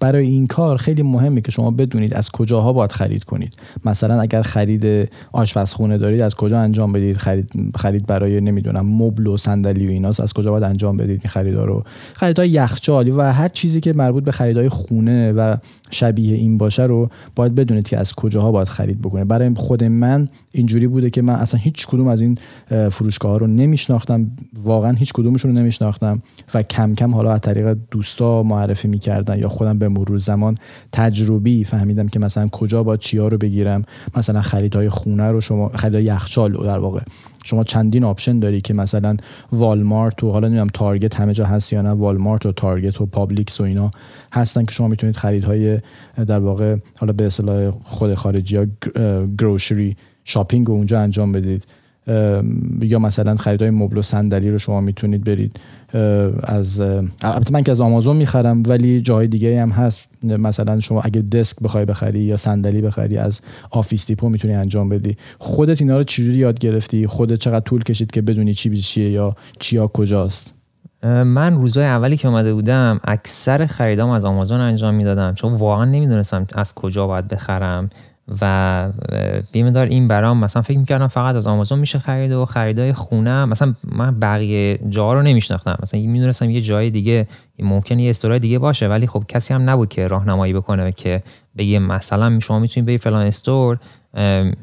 [0.00, 3.54] برای این کار خیلی مهمه که شما بدونید از کجاها باید خرید کنید.
[3.84, 9.36] مثلا اگر خرید آشپزخونه دارید از کجا انجام بدید؟ خرید خرید برای نمی‌دونم مبل و
[9.36, 11.84] صندلی و ایناست از کجا باید انجام بدید این خریدا رو؟
[12.14, 15.56] خریدهای یخچالی و هر چیزی که مربوط به خریدهای خونه و
[15.90, 19.24] شبیه این باشه رو باید بدونید که از کجاها باید خرید بکنه.
[19.24, 22.38] برای خود من اینجوری بوده که من اصلا هیچ کدوم از این
[22.90, 24.30] فروشگاه ها رو نمیشناختم.
[24.62, 26.22] واقعا هیچ کدومشون رو نمیشناختم
[26.54, 30.54] و کم کم حالا از طریق دوستا معرفی می‌کردن یا خودم به مرور زمان
[30.92, 33.84] تجربی فهمیدم که مثلا کجا باید چیا رو بگیرم.
[34.16, 37.00] مثلا خریدهای خونه رو شما خریدهای یخچال در واقع.
[37.44, 39.16] شما چندین option داری که مثلا
[39.52, 43.60] والمارت و حالا نمی‌دونم Target همه جا هست یا نه والمارت و Target و Publix
[43.60, 43.90] و اینا
[44.32, 45.78] هستن که شما می‌تونید خریدهای
[46.26, 48.66] در واقع حالا به اصطلاح خود خارجی ها
[49.38, 51.66] grocery shopping رو اونجا انجام بدید.
[52.80, 55.56] یا مثلا خریدهای مبل و صندلی رو شما می‌تونید برید.
[56.42, 56.80] از
[57.22, 60.00] البته من که از آمازون می‌خرم ولی جای دیگه هم هست.
[60.22, 65.16] مثلا شما اگه desk بخوای بخری یا صندلی بخری از Office Depot می‌تونی انجام بدی.
[65.38, 69.36] خودت اینا رو چجوری یاد گرفتی؟ خودت چقدر طول کشید که بدونی چی چیه یا
[69.58, 70.54] چیا کجاست؟
[71.02, 75.34] من روزای اولی که اومده بودم اکثر خریدام از آمازون انجام می‌دادم.
[75.34, 77.90] چون واقعا نمی‌دونستم از کجا باید بخرم.
[78.40, 78.88] و
[79.52, 83.44] بیمه دار این برام مثلا فکر می‌کردم فقط از آمازون میشه خرید و خریدای خونه
[83.44, 85.78] مثلا من بقیه جاها رو نمیشناختم.
[85.82, 87.26] مثلا می‌دونستم یه جای دیگه
[87.58, 91.22] ممکنه یه store ای دیگه باشه ولی خب کسی هم نبود که راهنمایی بکنه که
[91.58, 93.78] بگه مثلا شما می‌تونید بری فلان استور.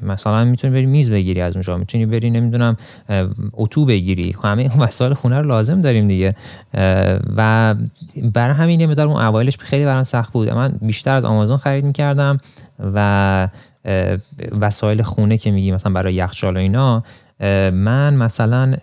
[0.01, 1.77] مثلا می‌تونی بری میز بگیری از اونجا.
[1.77, 2.77] می‌تونی بری نمی‌دونم
[3.53, 4.33] اتو بگیری.
[4.33, 6.35] خب همه وسایل خونه رو لازم داریم دیگه.
[7.37, 7.75] و
[8.33, 10.49] برای همین یه اون اوایلش خیلی برام سخت بود.
[10.49, 12.37] من بیشتر از آمازون خرید می‌کردم
[12.79, 13.47] و
[14.59, 17.03] وسایل خونه که میگی مثلا برای یخچال و اینا
[17.39, 18.75] من مثلا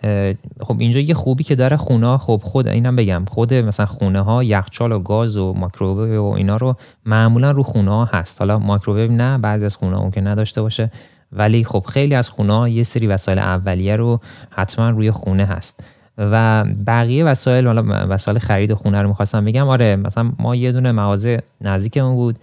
[0.61, 4.43] خب اینجا یه خوبی که داره خونه خب خود اینم بگم خود مثلا خونه ها
[4.43, 8.41] یخچال و گاز و مایکروویو و اینا رو معمولا رو خونه ها هست.
[8.41, 10.91] حالا مایکروویو نه بعضی از خونه ها که نداشته باشه
[11.31, 15.83] ولی خب خیلی از خونه ها یه سری وسایل اولیه رو حتما روی خونه هست.
[16.17, 17.67] و بقیه وسایل
[18.09, 22.39] وسایل خرید خونه رو می‌خواستم بگم آره مثلا ما یه دونه مغازه نزدیکمون بود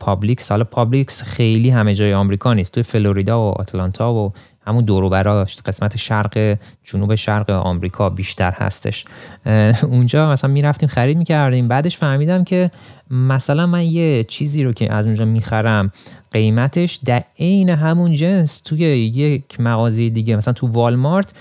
[0.00, 0.50] Publix.
[0.50, 4.32] حالا Publix خیلی همه جای آمریکا نیست توی فلوریدا و آتلانتا و
[4.66, 9.04] همون دورو براش قسمت شرق جنوب شرق آمریکا بیشتر هستش.
[9.82, 11.68] اونجا مثلا می‌رفتیم خرید می‌کردیم.
[11.68, 12.70] بعدش فهمیدم که
[13.10, 15.92] مثلا من یه چیزی رو که از اونجا می‌خرم
[16.30, 21.32] قیمتش در عین همون جنس توی یک مغازه دیگه مثلا تو والمارت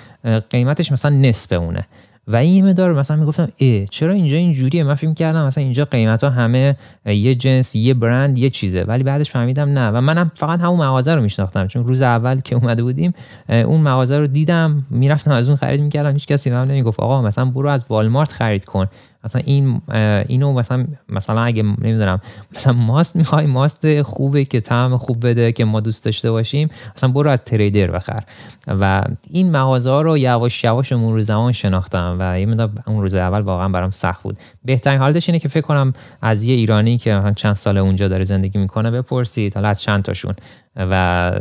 [0.50, 1.88] قیمتش مثلا نصف اونه.
[2.28, 6.24] و این مدار مثلا می‌گفتم ای چرا اینجا اینجوریه؟ من فکر کردم مثلا اینجا قیمت
[6.24, 8.84] ها همه یه جنس یه برند یه چیزه.
[8.84, 9.90] ولی بعدش فهمیدم نه.
[9.90, 11.68] و منم فقط همون مغازه رو میشناختم.
[11.68, 13.14] چون روز اول که اومده بودیم
[13.50, 16.14] اون مغازه رو دیدم می‌رفتم از اون خرید می‌کردم.
[16.14, 18.88] هیچ کسی هم نمی‌گفت آقا مثلا برو از والمارت خرید کن.
[19.24, 19.82] مثلا این
[20.28, 22.22] اینو مثلا مثلا اگه نمی‌دونم
[22.56, 27.10] مثلا ماست می‌خوای ماست خوبه که طعم خوب بده که ما دوست داشته باشیم مثلا
[27.10, 28.20] برو از تریدر بخر.
[28.68, 33.16] و این مغازه ها رو یواش یواش روز زمان شناختم و یه مدار اون روز
[33.16, 34.38] اول واقعا برام سخت بود.
[34.66, 38.60] بهترین حالتش اینه که فکر کنم از یه ایرانی که چند سال اونجا داره زندگی
[38.60, 40.36] می‌کنه بپرسید حالا از چند تاشون.
[40.76, 41.34] و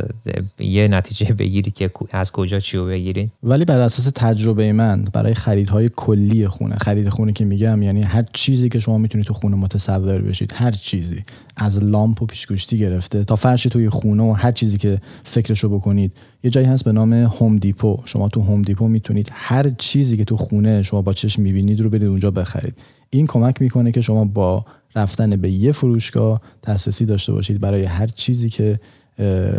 [0.59, 3.31] یه نتیجه بگیری که از کجا چی رو بگیری.
[3.43, 8.23] ولی بر اساس تجربه من برای خریدهای کلی خونه خرید خونه که میگم یعنی هر
[8.33, 11.23] چیزی که شما می‌تونید تو خونه متصور بشید هر چیزی
[11.57, 16.11] از لامپ و پیشگوشتی گرفته تا فرش توی خونه و هر چیزی که فکرشو بکنید.
[16.43, 20.25] یه جایی هست به نام هوم دیپو شما تو هوم دیپو می‌تونید هر چیزی که
[20.25, 22.75] تو خونه شما با چشم می‌بینید رو برید اونجا بخرید.
[23.09, 24.65] این کمک می‌کنه که شما با
[24.95, 28.79] رفتن به یه فروشگاه دسترسی داشته باشید برای هر چیزی که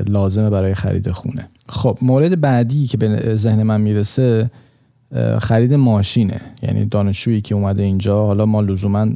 [0.07, 1.49] لازمه برای خرید خونه.
[1.69, 4.51] خب مورد بعدی که به ذهن من می‌رسه
[5.38, 6.40] خرید ماشینه.
[6.62, 9.09] یعنی دانشجویی که اومده اینجا حالا ما لزوما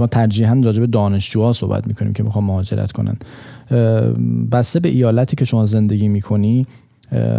[0.00, 3.16] ما ترجیحا راجع به دانشجوها صحبت می‌کنیم که می‌خوان مهاجرت کنن.
[4.52, 6.66] بسته به ایالتی که شما زندگی می‌کنی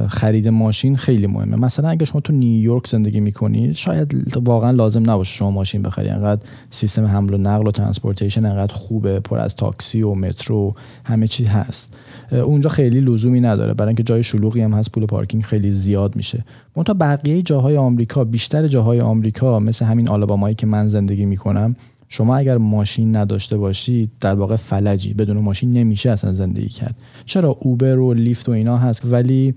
[0.08, 1.56] خرید ماشین خیلی مهمه.
[1.56, 6.42] مثلا اگه شما تو نیویورک زندگی می‌کنید شاید واقعا لازم نباشه شما ماشین بخرید انقدر
[6.70, 11.46] سیستم حمل و نقل و transportation انقدر خوبه پر از تاکسی و مترو همه چی
[11.46, 11.94] هست.
[12.38, 13.74] اونجا خیلی لزومی نداره.
[13.74, 16.46] برای اینکه جای شلوغی هم هست پول پارکینگ خیلی زیاد میشه.
[16.86, 21.76] تا بقیه جاهای آمریکا بیشتر جاهای آمریکا مثل همین آلابامایی که من زندگی می‌کنم
[22.10, 25.14] شما اگر ماشین نداشته باشید در واقع فلجی.
[25.14, 26.96] بدون ماشین نمیشه اصلا زندگی کرد.
[27.26, 29.02] چرا؟ Uber و Lyft و اینا هست.
[29.06, 29.54] ولی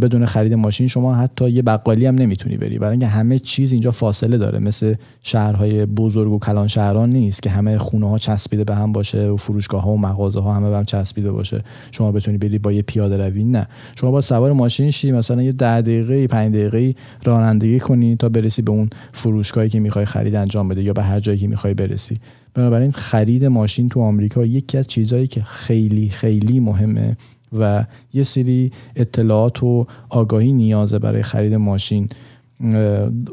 [0.00, 2.78] بدون خرید ماشین شما حتی یه بقالی هم نمی‌تونی بری.
[2.78, 4.58] برای اینکه همه چیز اینجا فاصله داره.
[4.58, 9.28] مثل شهرهای بزرگ و کلان شهران نیست که همه خونه ها چسبیده به هم باشه
[9.28, 11.64] و فروشگاه ها و مغازه ها همه به هم چسبیده باشه.
[11.90, 13.68] شما بتونی بری با یه پیاده روی؟ نه.
[13.96, 18.62] شما با سوار ماشین شی مثلا یه ده دقیقه 5 دقیقه رانندگی کنی تا برسی
[18.62, 22.16] به اون فروشگاهی که می‌خوای خرید انجام بده یا به هر جایی که می‌خوای برسی.
[22.54, 27.16] بنابراین خرید ماشین تو آمریکا یکی از چیزهایی که خیلی خیلی مهمه.
[27.58, 32.08] و یه سری اطلاعات و آگاهی نیازه برای خرید ماشین.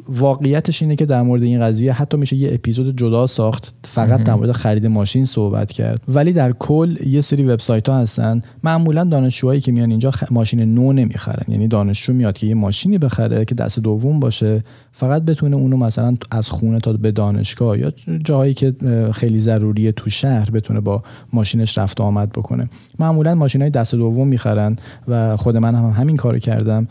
[0.09, 4.35] واقعیتش اینه که در مورد این قضیه حتی میشه یه اپیزود جدا ساخت فقط در
[4.35, 6.01] مورد خرید ماشین صحبت کرد.
[6.07, 8.41] ولی در کل یه سری وبسایت ها هستن.
[8.63, 11.43] معمولا دانشجوهایی که میان اینجا ماشین نو نمی‌خرن.
[11.47, 14.63] یعنی دانشجو میاد که یه ماشینی بخره که دست دوم باشه.
[14.99, 17.91] فقط بتونه اونو مثلا از خونه تا به دانشگاه یا
[18.23, 18.73] جاهایی که
[19.13, 22.69] خیلی ضروریه تو شهر بتونه با ماشینش رفت آمد بکنه.
[22.99, 24.75] معمولا ماشین های دست دوم می‌خرن
[25.07, 26.87] و خود من هم همین کارو کردم.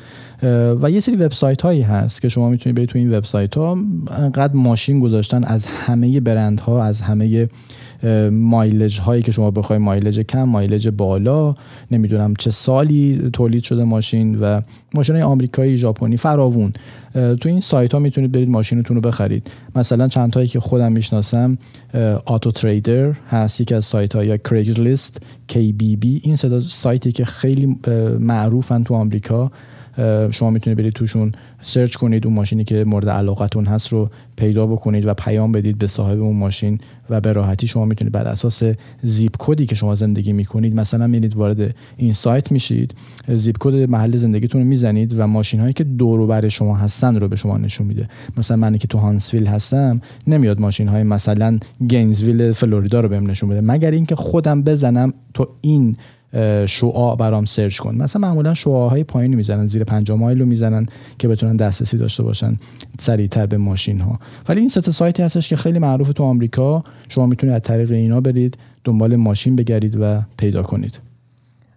[0.82, 3.78] و یه سری وبسایت هایی هست که شما می‌تونید برید تو این وبسایت ها
[4.18, 7.48] انقدر ماشین گذاشتن از همه برند ها از همه
[8.30, 11.54] مایلج هایی که شما بخوای مایلج کم مایلج بالا
[11.90, 14.60] نمی‌دونم چه سالی تولید شده ماشین و
[14.94, 16.72] ماشین های آمریکایی ژاپنی فراوون.
[17.14, 19.50] تو این سایت ها می‌تونید برید ماشینتون رو بخرید.
[19.76, 21.58] مثلا چند تایی که خودم می‌شناسم
[22.24, 27.24] آتو تریدر هست یکی از سایت ها یا کریگز لیست KBB این صدا سایتی که
[27.24, 27.78] خیلی
[28.20, 29.50] معروفن تو آمریکا.
[30.30, 35.06] شما می‌تونید برید توشون search کنید اون ماشینی که مورد علاقتون هست رو پیدا بکنید
[35.06, 36.80] و پیام بدید به صاحب اون ماشین.
[37.10, 38.62] و به راحتی شما می‌تونید بر اساس
[39.02, 42.94] zip code ی که شما زندگی می‌کنید مثلا میرید وارد این سایت میشید
[43.28, 47.28] zip code محل زندگیتون رو می‌زنید و ماشین هایی که دور بر شما هستن رو
[47.28, 48.08] به شما نشون میده.
[48.36, 51.58] مثلا من که تو Huntsville هستم نمیاد ماشین های مثلا
[51.88, 53.60] Gainesville فلوریدا رو بهم نشون بده.
[53.60, 55.96] مگر اینکه خودم بزنم تو این
[56.66, 57.94] شعاع برام سرچ کن.
[57.94, 60.86] مثلا معمولا شعاهای پایینی می‌زنن زیر 5 مایل رو می‌زنن
[61.18, 62.56] که بتونن دسترسی داشته باشن
[62.98, 66.84] سریعتر به ماشین ها ولی این سه سایتی هستش که خیلی معروف تو آمریکا.
[67.08, 70.98] شما می‌تونید از طریق اینا برید دنبال ماشین بگردید و پیدا کنید.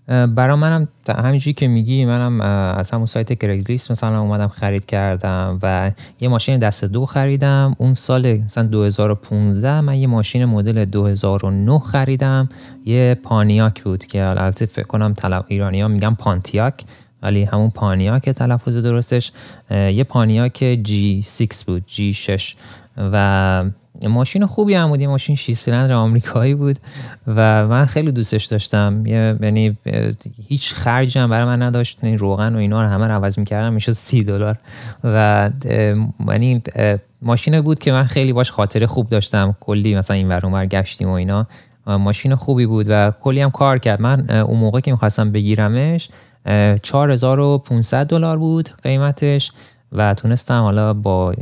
[0.10, 2.41] برا منم همینجوری که میگی منم
[2.78, 7.76] از همون سایت گرگزلیست مثلا اومدم خرید کردم و یه ماشین دست دو خریدم.
[7.78, 12.50] اون سال مثلا 2015 من یه ماشین مدل 2009 خریدم.
[12.86, 16.84] یه پانیاک بود که البته فکر کنم طلب ایرانی ها میگن پانتیاک
[17.24, 19.32] ولی همون پانیاک تلفظ درستش.
[19.72, 22.41] یه پانیاک G6 بود G6
[22.98, 23.64] و
[24.08, 26.80] ماشین خوبی هم بود یه ماشین 6 سیلندر آمریکایی بود
[27.28, 29.04] و من خیلی دوستش داشتم.
[29.06, 29.78] یعنی
[30.47, 31.97] هیچ خرجی هم برای من نداشت.
[32.02, 34.58] این روغن و اینا رو همه رو عوض می‌کردم می‌شد سی دلار.
[35.04, 35.50] و
[36.28, 36.64] یعنی
[37.22, 39.56] ماشین بود که من خیلی باش خاطره خوب داشتم.
[39.60, 41.47] کلی مثلا این ور گشتیم و اینا.
[41.88, 44.02] ماشین خوبی بود و کلی هم کار کرد.
[44.02, 46.10] من اون موقع که می‌خواستم بگیرمش
[46.84, 49.52] 4500 دلار بود قیمتش.
[49.91, 51.33] و تونستم حالا با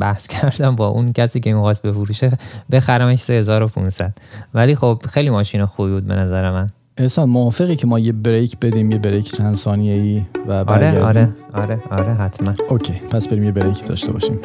[0.00, 2.32] بحث کردم با اون کسی که می‌خواست بفروشه
[2.72, 4.12] بخرمش 3500
[4.54, 6.70] ولی خب خیلی ماشین خوبی بود به نظر من.
[6.98, 11.28] احسان موافقی که ما یه بریک بدیم یه بریک چند ثانیه ای و آره آره
[11.54, 12.54] آره آره حتما.
[12.68, 14.38] اوکی پس بریم یه بریک داشته باشیم.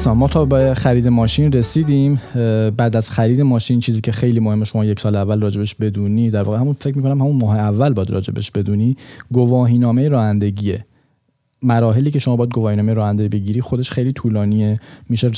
[0.00, 2.20] اسلام ما تا به خرید ماشین رسیدیم.
[2.76, 6.30] بعد از خرید ماشین چیزی که خیلی مهمه شما یک سال اول راجبش بدونی.
[6.30, 8.96] در واقع همون فکر می‌کنم همون ماه اول باید راجبش بدونی.
[9.32, 10.84] گواهینامه رانندگیه.
[11.62, 14.80] مراحلی که شما باید گواهینامه رانندگی بگیری خودش خیلی طولانیه.
[15.08, 15.30] میشه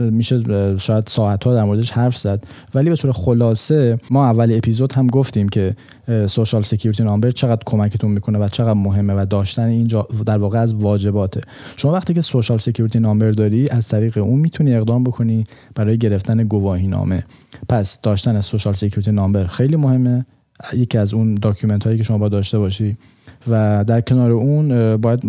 [0.00, 0.42] میشه
[0.78, 2.44] شاید ساعت ها در موردش حرف زد.
[2.74, 5.76] ولی به طور خلاصه ما اول اپیزود هم گفتیم که
[6.26, 9.90] سوشال سکیوریتی نامبر چقدر کمکتون می‌کنه و چقدر مهمه و داشتن این
[10.26, 11.40] در واقع از واجباته.
[11.76, 15.44] شما وقتی که Social Security number داری از طریق اون می‌تونی اقدام بکنی
[15.74, 17.24] برای گرفتن گواهی نامه
[17.68, 20.26] پس داشتن Social Security number خیلی مهمه.
[20.74, 22.96] یکی از اون document هایی که شما باید داشته باشی.
[23.48, 25.22] و در کنار اون باید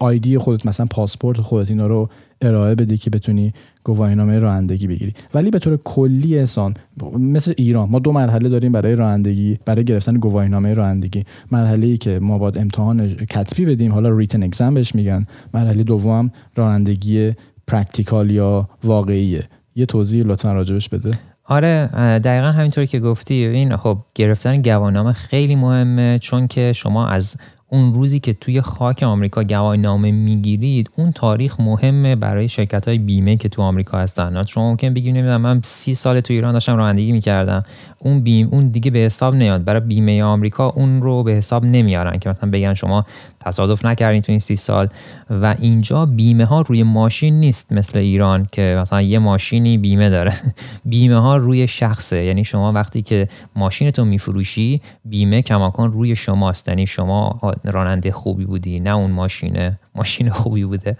[0.00, 2.08] ID خودت مثلا پاسپورت خودت اینا رو
[2.40, 3.52] ارائه بدی که بتونی
[3.84, 5.14] گواهینامه رانندگی بگیری.
[5.34, 6.74] ولی به طور کلی احسان
[7.18, 11.24] مثل ایران ما دو مرحله داریم برای رانندگی برای گرفتن گواهینامه رانندگی.
[11.50, 15.26] مرحله ای که ما باید امتحان کتبی بدیم حالا written exam بهش میگن.
[15.54, 17.32] مرحله دوم رانندگی
[17.66, 19.44] practical یا واقعیه.
[19.76, 21.18] یه توضیح لطفا راجبش بده.
[21.44, 21.90] آره
[22.24, 23.34] دقیقا همینطوری که گفتی.
[23.34, 27.36] این خب گرفتن گواهینامه خیلی مهمه چون که شما از
[27.68, 32.98] اون روزی که توی خاک آمریکا گواهی نامه می‌گیرید اون تاریخ مهمه برای شرکت های
[32.98, 34.42] بیمه که تو آمریکا هستن.
[34.42, 37.64] شما ممکن بگید نمی‌دونم من سی سال تو ایران داشتم رانندگی می‌کردم.
[37.98, 42.18] اون بیم اون دیگه به حساب نمیاد برای بیمه آمریکا اون رو به حساب نمیارن
[42.18, 43.06] که مثلا بگن شما
[43.46, 44.88] تصادف نکردین تو این سی سال
[45.30, 50.32] و اینجا بیمه ها روی ماشین نیست مثل ایران که مثلا یه ماشینی بیمه داره.
[50.84, 52.24] بیمه ها روی شخصه.
[52.24, 56.68] یعنی شما وقتی که ماشینتون میفروشی بیمه کماکان روی شماست.
[56.68, 59.78] یعنی شما راننده خوبی بودی نه اون ماشینه.
[59.94, 60.96] ماشین خوبی بوده.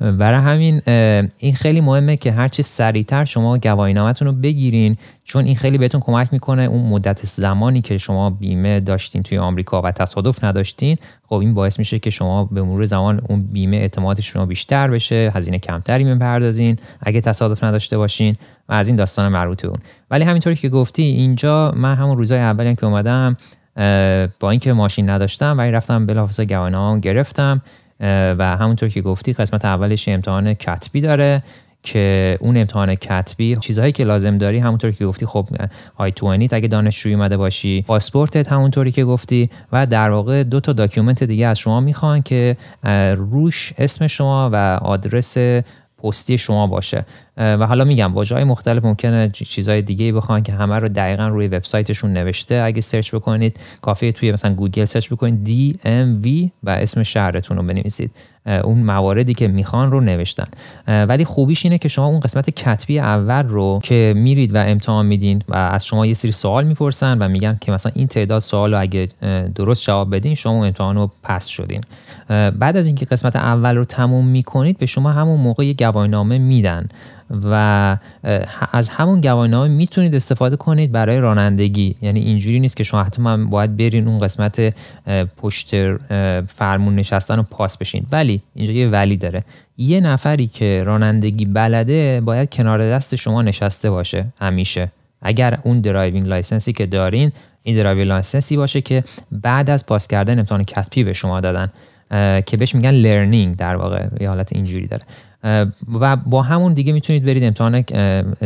[0.00, 0.82] برای همین
[1.38, 6.28] این خیلی مهمه که هرچی سریعتر شما گواهینامتون رو بگیرین چون این خیلی بهتون کمک
[6.32, 11.54] می‌کنه اون مدت زمانی که شما بیمه داشتین توی آمریکا و تصادف نداشتین خب این
[11.54, 16.04] باعث میشه که شما به مرور زمان اون بیمه اعتماد شما بیشتر بشه هزینه کمتری
[16.04, 18.36] می‌پردازین اگه تصادف نداشته باشین
[18.68, 19.78] و از این داستان مربوط اون.
[20.10, 23.36] ولی همینطوری که گفتی اینجا من همون روزای اولی که اومدم
[24.40, 27.62] با اینکه ماشین نداشتم ولی رفتم بلافاصله گواهینامه گرفتم.
[28.00, 31.42] و همونطور که گفتی قسمت اولش امتحان کتبی داره
[31.82, 35.48] که اون امتحان کتبی چیزهایی که لازم داری همونطور که گفتی خب
[35.96, 40.72] I 20 اگه دانشجوی اومده باشی پاسپورتت همونطوری که گفتی و در واقع دو تا
[40.72, 42.56] document دیگه از شما می‌خوان که
[43.16, 45.36] روش اسم شما و آدرس
[45.98, 47.04] پستی شما باشه.
[47.36, 52.12] و حالا میگم جای مختلف ممکنه چیزهای دیگه بخوان که همه رو دقیقا روی وبسایتشون
[52.12, 52.62] نوشته.
[52.64, 58.10] اگه search بکنید کافیه توی مثلا گوگل search بکنید DMV و اسم شهرتون رو بنویسید.
[58.46, 60.46] اون مواردی که می‌خوان رو نوشتن.
[60.86, 65.42] ولی خوبیش اینه که شما اون قسمت کتبی اول رو که میرید و امتحان میدین
[65.48, 68.80] و از شما یه سری سوال می‌پرسن و میگن که مثلا این تعداد سوال رو
[68.80, 69.08] اگه
[69.54, 71.80] درست جواب بدین شما امتحان رو پس شدین.
[72.28, 76.88] بعد از اینکه قسمت اول رو تموم می‌کنید به شما همون موقع یه گواهینامه میدن
[77.44, 77.96] و
[78.72, 81.94] از همون گواهینامه می‌تونید استفاده کنید برای رانندگی.
[82.02, 84.74] یعنی اینجوری نیست که شما حتما باید برین اون قسمت
[85.36, 85.96] پشت
[86.46, 88.06] فرمون نشستن و پاس بشین.
[88.12, 89.44] ولی اینجا یه ولی داره.
[89.78, 94.92] یه نفری که رانندگی بلده باید کنار دست شما نشسته باشه همیشه.
[95.22, 97.32] اگر اون driving license ی که دارین
[97.62, 101.72] این driving license ی باشه که بعد از پاس کردن امتحان کتبی به شما دادن
[102.46, 105.02] که بهش میگن learning در واقع یه حالت اینجوری داره.
[106.00, 107.80] و با همون دیگه می‌تونید برید امتحان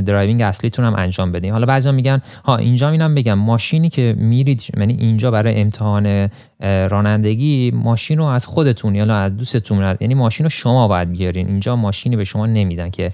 [0.07, 1.53] driving اصلیتون هم انجام بدین.
[1.53, 6.28] حالا بعضیا میگن ها اینجا اینم بگم ماشینی که میرید یعنی اینجا برای امتحان
[6.61, 11.49] رانندگی ماشین رو از خودتون یا از دوستتون یعنی ماشین رو شما باید بیارین.
[11.49, 13.12] اینجا ماشینی به شما نمیدن که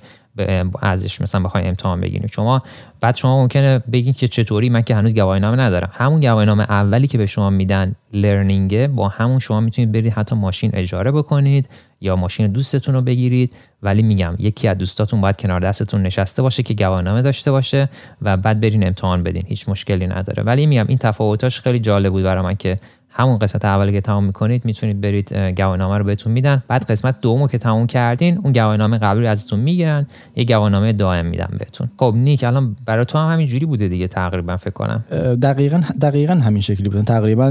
[0.83, 2.63] ازش مثلا بخوای امتحان بگیرید شما
[3.01, 5.89] بعد شما ممکنه بگین که چطوری من که هنوز گواهینامه ندارم.
[5.93, 10.71] همون گواهینامه اولی که به شما میدن لرنینگه با همون شما می‌تونید برید حتی ماشین
[10.75, 11.69] اجاره بکنید.
[12.05, 13.53] یا ماشین دوستتون رو بگیرید.
[13.83, 17.89] ولی میگم یکی از دوستاتون باید کنار دستتون نشسته باشه که گواهینامه داشته باشه
[18.23, 19.45] و بعد برین امتحان بدین.
[19.47, 20.43] هیچ مشکلی نداره.
[20.43, 22.77] ولی میگم این تفاوتاش خیلی جالب بود برای من که
[23.17, 26.63] همون قسمت اولی که تمام می‌کنید می‌تونید برید گواهینامه رو بهتون میدن.
[26.69, 30.07] بعد قسمت دومو که تموم کردین اون گواهینامه قبلی ازتون می‌گیرن.
[30.37, 31.91] یه گواهینامه دائم میدن بهتون.
[31.99, 35.05] خب نیک الان برای تو هم همین جوری بوده دیگه تقریبا فکر کنم.
[35.43, 37.03] دقیقا دقیقا همین شکلی بوده.
[37.03, 37.51] تقریبا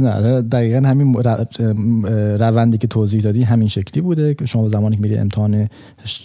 [0.52, 1.16] دقیقا همین
[2.40, 5.70] روندی که توضیح دادی همین شکلی بوده که شما زمانی که میری امتحان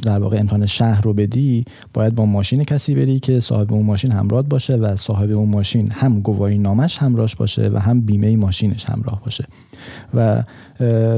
[0.03, 1.64] در واقع امتحان شهر رو بدی
[1.95, 5.91] باید با ماشین کسی بری که صاحب اون ماشین همراه باشه و صاحب اون ماشین
[5.91, 9.20] هم گواهی نامش همراهش باشه و هم بیمه ماشینش همراه
[10.14, 10.43] و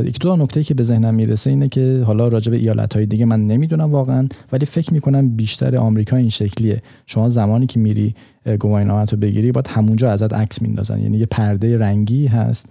[0.05, 3.25] یک دو نکته که به ذهنم می‌رسه اینه که حالا راجع به ایالت های دیگه
[3.25, 6.83] من نمی‌دونم واقعا ولی فکر می‌کنم بیشتر آمریکا این شکلیه.
[7.07, 8.15] شما زمانی که میری
[8.61, 11.01] گواهینامه رو بگیری باید همونجا ازت عکس میندازن.
[11.01, 12.67] یعنی یه پرده رنگی هست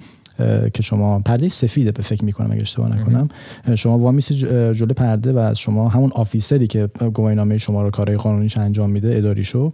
[0.74, 3.30] که شما پرده سفیده به فکر می‌کنم اگه اشتباه نکنم.
[3.76, 4.36] شما وامیسی
[4.74, 9.18] جلو پرده و از شما همون آفیسری که گواهینامه شما رو کارهای قانونیش انجام میده
[9.18, 9.74] اداریشو.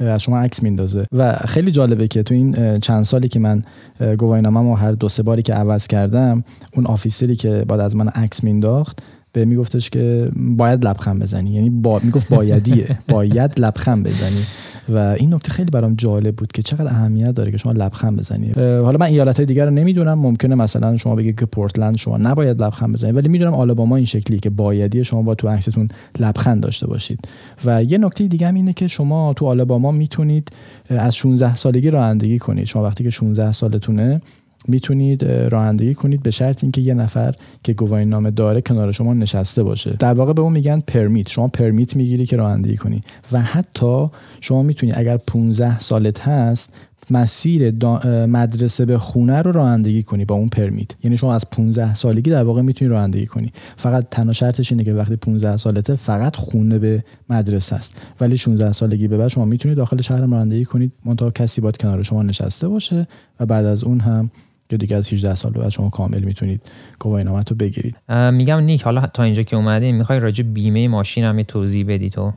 [0.00, 1.04] از شما عکس میندازه.
[1.12, 3.62] و خیلی جالبه که تو این چند سالی که من
[4.18, 6.44] گواهینامه‌مو هر دو سه باری که عوض کردم
[6.74, 8.98] اون آفیسری که بعد از من عکس مینداخت
[9.36, 11.50] به میگفتش که باید لبخند بزنی.
[11.50, 12.98] یعنی با می‌گفت بایدیه.
[13.14, 14.42] باید لبخند بزنی.
[14.88, 18.50] و این نکته خیلی برام جالب بود که چقدر اهمیت داره که شما لبخند بزنی.
[18.56, 20.18] حالا من ایالت های دیگر رو نمی‌دونم.
[20.18, 24.38] ممکنه مثلا شما بگید که پورتلند شما نباید لبخند بزنید ولی می‌دونم آلاباما این شکلی
[24.38, 25.88] که بایدی شما با تو عکستون
[26.20, 27.28] لبخند داشته باشید.
[27.64, 30.48] و یه نکته دیگه هم اینه که شما تو آلاباما می‌تونید
[30.88, 32.64] از 16 سالگی رانندگی کنید.
[32.64, 34.20] شما وقتی که 16 سالتونه
[34.68, 37.34] می‌تونید رانندگی کنید به شرط اینکه یه نفر
[37.64, 39.96] که گواهی نامه داره کنار شما نشسته باشه.
[39.98, 43.02] در واقع به اون میگن پرمیت شما پرمیت می‌گیری که رانندگی کنی.
[43.32, 44.06] و حتی
[44.40, 46.72] شما می‌تونی اگر 15 سالت هست
[47.10, 47.86] مسیر
[48.26, 52.42] مدرسه به خونه رو رانندگی کنی با اون پرمیت یعنی شما از 15 سالگی در
[52.42, 53.52] واقع می‌تونی رانندگی کنی.
[53.76, 57.94] فقط تنها شرطش اینه که وقتی 15 سالته فقط خونه به مدرسه است.
[58.20, 60.92] ولی 16 سالگی به بعد شما می‌تونید داخل شهر رانندگی کنید.
[61.04, 63.08] منتها کسی باید کنار شما نشسته باشه
[63.40, 64.30] و بعد از اون هم
[64.68, 66.62] که دیگه از 18 سال بعد شما کامل می‌تونید
[66.98, 67.96] گواهی رو بگیرید.
[68.32, 72.32] میگم نیک حالا تا اینجا که اومدیم می‌خوای راجع بیمه ماشین هم توضیح بدی تو؟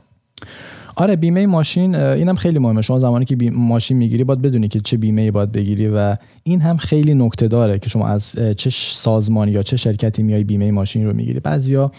[0.96, 2.82] آره بیمه ماشین اینم خیلی مهمه.
[2.82, 6.76] شما زمانی که ماشین می‌گیری باید بدونی که چه بیمه باید بگیری و این هم
[6.76, 11.12] خیلی نکته داره که شما از چه سازمانی یا چه شرکتی میای بیمه ماشین رو
[11.12, 11.40] می‌گیری.
[11.40, 11.92] بعضیا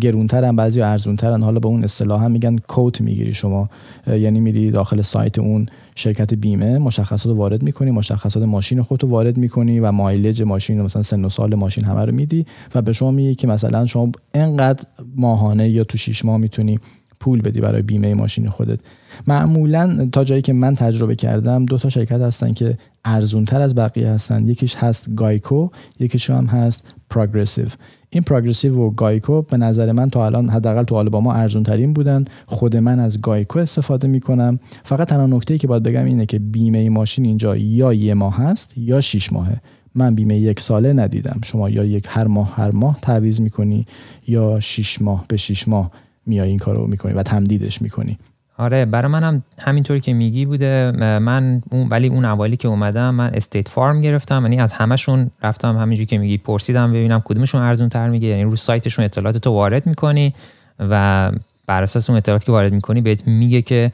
[0.00, 1.42] گرونترن بعضیا ارزونترن.
[1.42, 3.70] حالا به اون اصطلاح هم میگن کوت می‌گیری شما.
[4.06, 5.66] یعنی میری داخل سایت اون
[5.98, 10.82] شرکت بیمه مشخصات رو وارد می‌کنی مشخصات ماشین خودت رو وارد می‌کنی و مایلج ماشین
[10.82, 14.12] مثلا سن و سال ماشین همه رو میدی و به شما میگه که مثلا شما
[14.34, 14.84] انقدر
[15.16, 16.78] ماهانه یا تو 6 ماه می‌تونی
[17.20, 18.80] پول بدی برای بیمه ماشین خودت.
[19.26, 23.74] معمولا تا جایی که من تجربه کردم دو تا شرکت هستن که ارزون تر از
[23.74, 24.48] بقیه هستن.
[24.48, 25.68] یکیش هست گایکو
[26.00, 27.66] یکیش هم هست پروگرسیو
[28.10, 32.24] این پروگرسیو و گایکو به نظر من تا الان حداقل تو آلباما ارزون ترین بودن.
[32.46, 34.58] خود من از گایکو استفاده می‌کنم.
[34.84, 38.78] فقط تنها نکته که باید بگم اینه که بیمه ماشین اینجا یا یه ماه هست
[38.78, 39.60] یا شیش ماهه.
[39.94, 41.40] من بیمه یک ساله ندیدم.
[41.44, 43.86] شما یا یک هر ماه هر ماه تعویض می‌کنی
[44.26, 45.90] یا شیش ماه به شیش ماه
[46.26, 48.18] میای این کارو می‌کنی و تمدیدش می‌کنی.
[48.58, 50.92] آره برای منم همینطوری که میگی بوده.
[51.18, 54.42] من اون ولی اون اولی که اومدم من استیت فارم گرفتم.
[54.42, 58.28] یعنی از همشون رفتم همینجوری که میگی پرسیدم ببینم کدومشون ارزون تر میگه.
[58.28, 60.34] یعنی رو سایتشون اطلاعات تو وارد می‌کنی
[60.78, 61.32] و
[61.66, 63.92] بر اساس اون اطلاعاتی که وارد می‌کنی بهت میگه که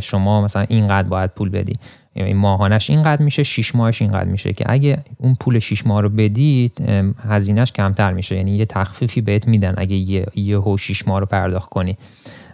[0.00, 1.78] شما مثلا اینقدر باید پول بدی.
[2.14, 6.08] یعنی ماهانش اینقدر میشه شش ماهش اینقدر میشه که اگه اون پول شش ماه رو
[6.08, 6.82] بدید
[7.28, 8.36] هزینهش کمتر میشه.
[8.36, 11.98] یعنی یه تخفیفی بهت میدن اگه یه یه هو شش ماه رو پرداخت کنی.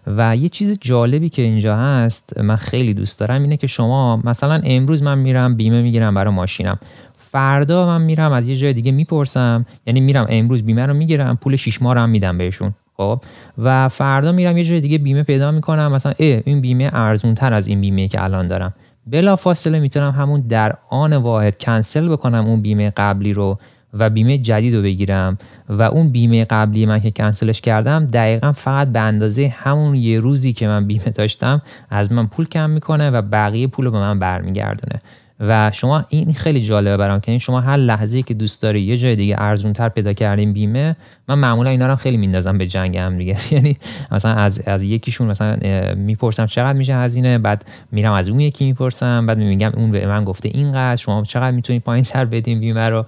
[0.06, 4.60] و یه چیز جالبی که اینجا هست من خیلی دوست دارم اینه که شما مثلا
[4.64, 6.78] امروز من میرم بیمه می‌گیرم برای ماشینم.
[7.12, 11.56] فردا من میرم از یه جای دیگه می‌پرسم یعنی میرم امروز بیمه رو می‌گیرم پول
[11.56, 13.20] شش ماه رو هم میدم بهشون خب؟
[13.58, 17.52] و فردا میرم یه جای دیگه بیمه پیدا می‌کنم مثلا ای این بیمه ارزون تر
[17.52, 18.74] از این بیمه که الان دارم.
[19.06, 23.58] بلا فاصله می‌تونم همون در آن واحد کنسل بکنم اون بیمه قبلی رو
[23.98, 25.38] و بیمه جدید رو بگیرم
[25.68, 30.52] و اون بیمه قبلی من که کنسلش کردم دقیقا فقط به اندازه همون یه روزی
[30.52, 34.18] که من بیمه داشتم از من پول کم می‌کنه و بقیه پول رو به من
[34.18, 35.00] برمیگردونه.
[35.40, 38.96] و شما این خیلی جالبه برام که این شما هر لحظه که دوست داری یه
[38.96, 40.96] جای دیگه ارزونتر پیدا کردین بیمه
[41.28, 43.36] من معمولا اینا رو خیلی میندازم به جنگ هم دیگه.
[43.54, 43.76] یعنی
[44.12, 45.56] مثلا از از یکیشون مثلا
[45.96, 50.24] می‌پرسم چقدر میشه هزینه بعد میرم از اون یکی می‌پرسم بعد میگم اون به من
[50.24, 53.06] گفته اینقدر شما چقدر می‌تونید پایین تر بدین بیمه رو؟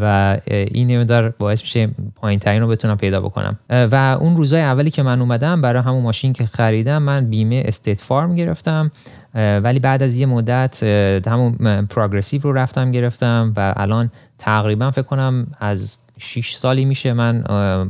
[0.00, 3.58] و این نمیدار باعث میشه پایین ترین رو بتونم پیدا بکنم.
[3.70, 8.00] و اون روزای اولی که من اومدم برای همون ماشین که خریدم من بیمه استیت
[8.00, 8.90] فارم گرفتم.
[9.34, 10.82] ولی بعد از یه مدت
[11.26, 17.44] همون پروگرسیو رو رفتم گرفتم و الان تقریبا فکر کنم از 6 سالی میشه من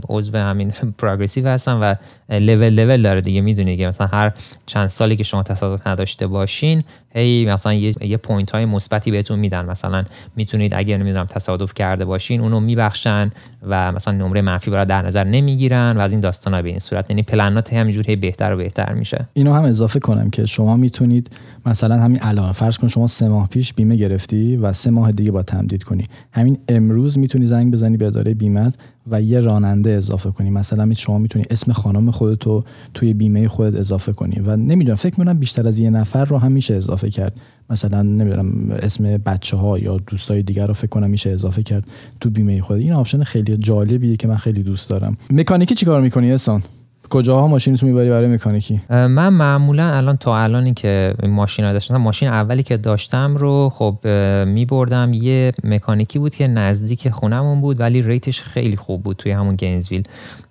[0.08, 1.94] عضو همین پروگرسیو هستم و
[2.34, 3.40] لول لول داره دیگه.
[3.40, 4.32] می‌دونید که مثلا هر
[4.66, 6.82] چند سالی که شما تصادف نداشته باشین
[7.14, 9.70] هی مثلا یه, یه point های مثبتی بهتون میدن.
[9.70, 10.04] مثلا
[10.36, 13.30] می‌تونید اگر نمی‌دونم تصادف کرده باشین اونو میبخشن
[13.68, 17.10] و مثلا نمره منفی برات در نظر نمی‌گیرن و از این داستانا به این صورت.
[17.10, 19.28] یعنی پلنات همینجوری بهتر و بهتر میشه.
[19.32, 21.30] اینو هم اضافه کنم که شما می‌تونید
[21.66, 25.30] مثلا همین الان فرض کن شما سه ماه پیش بیمه گرفتی و سه ماه دیگه
[25.30, 26.04] باید تمدید کنی.
[26.32, 28.74] همین امروز می‌تونی زنگ بزنی به اداره بیمت
[29.10, 30.50] و یه راننده اضافه کنی.
[30.50, 34.40] مثلا شما می‌تونی اسم خانم خودتو توی بیمه خودت اضافه کنی.
[34.40, 37.32] و نمی‌دونم فکر می‌کنم بیشتر از یه نفر رو هم میشه اضافه کرد.
[37.70, 41.86] مثلا نمی‌دونم اسم بچه ها یا دوستای دیگر رو فکر کنم میشه اضافه کرد
[42.20, 45.16] تو بیمه خود این option خیلی جالبیه که من خیلی دوست دارم.
[45.30, 46.62] مکانیکی چیکار می‌کنی احسان؟
[47.10, 52.28] کجاها ماشینتون می‌بری برای مکانیکی؟ من معمولا الان تا الانی که ماشین رو داشتم ماشین
[52.28, 54.06] اولی که داشتم رو خب
[54.46, 55.12] میبردم.
[55.12, 59.56] یه مکانیکی بود که نزدیک خونمون بود ولی rate ش خیلی خوب بود توی همون
[59.56, 60.02] گینزویل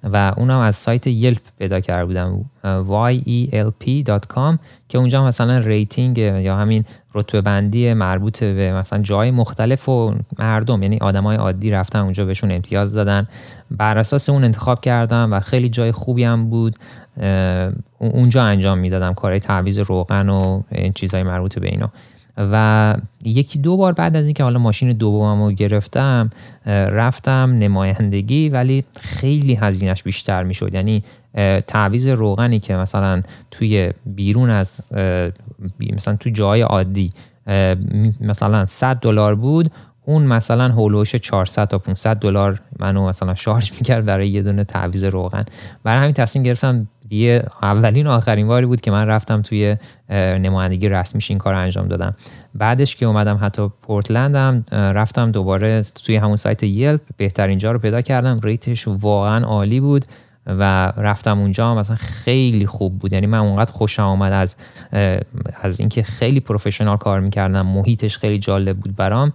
[0.04, 2.46] و اونم از سایت یلپ پیدا کرده بودم.
[2.64, 4.58] yelp.com
[4.90, 10.84] که اونجا مثلا rating یا همین رتبه بندی مربوط به مثلا جای مختلف و مردم
[10.84, 13.28] یعنی آدمای عادی رفتن اونجا بهشون امتیاز دادن.
[13.72, 16.76] بر اساس اون انتخاب کردم و خیلی جای خوبی هم بود.
[18.00, 21.92] اونجا انجام می‌دادم کارهای تعویض روغن و این چیزهای مربوط به اینا.
[22.40, 26.30] و یکی دو بار بعد از اینکه حالا ماشین دومم رو گرفتم
[26.66, 30.74] رفتم نمایندگی ولی خیلی هزینهش بیشتر می‌شد.
[30.74, 31.04] یعنی
[31.68, 33.22] تعویض روغنی که مثلا
[33.52, 34.92] توی بیرون از
[35.80, 37.14] مثلا تو جای عادی
[38.22, 39.72] مثلا 100 دلار بود
[40.06, 45.04] اون مثلا هولوش 400 تا 500 دلار منو مثلا شارژ می‌کرد برای یه دونه تعویض
[45.04, 45.46] روغن.
[45.84, 49.78] برای همین تصمیم گرفتم دیگه اولین و آخرین باری بود که من رفتم توی
[50.10, 52.16] نمایندگی رسمیش این کار انجام دادم.
[52.56, 58.02] بعدش که اومدم حتی پورتلندم رفتم دوباره توی همون سایت یلپ بهترین جا رو پیدا
[58.02, 58.40] کردم.
[58.44, 60.06] ریتش واقعا عالی بود
[60.48, 63.14] و رفتم اونجا مثلا خیلی خوب بود.
[63.14, 64.56] یعنی من اونقدر خوشم آمد از
[65.62, 69.34] از اینکه خیلی پروفشنال کار می‌کردم محیطش خیلی جالب بود برام.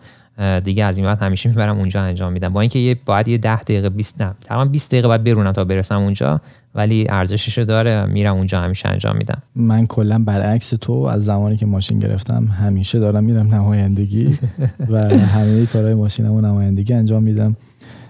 [0.64, 2.48] دیگه از این بعد همیشه می‌برم اونجا انجام میدم.
[2.48, 5.64] با اینکه یه باید یه 10 دقیقه 20 نه تقریبا 20 دقیقه بعد برونم تا
[5.64, 6.40] برسم اونجا
[6.74, 9.42] ولی ارزشش داره میرم اونجا همیشه انجام میدم.
[9.56, 14.38] من کلا برعکس تو از زمانی که ماشین گرفتم همیشه دارم میرم نمایندگی
[14.90, 17.56] و همه کارهای ماشینمو نمایندگی انجام میدم.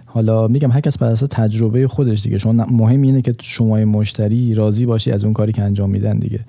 [0.07, 2.39] حالا میگم هر کس بر اساس تجربه خودش دیگه.
[2.39, 6.41] شما مهم اینه که شما مشتری راضی باشی از اون کاری که انجام میدن دیگه.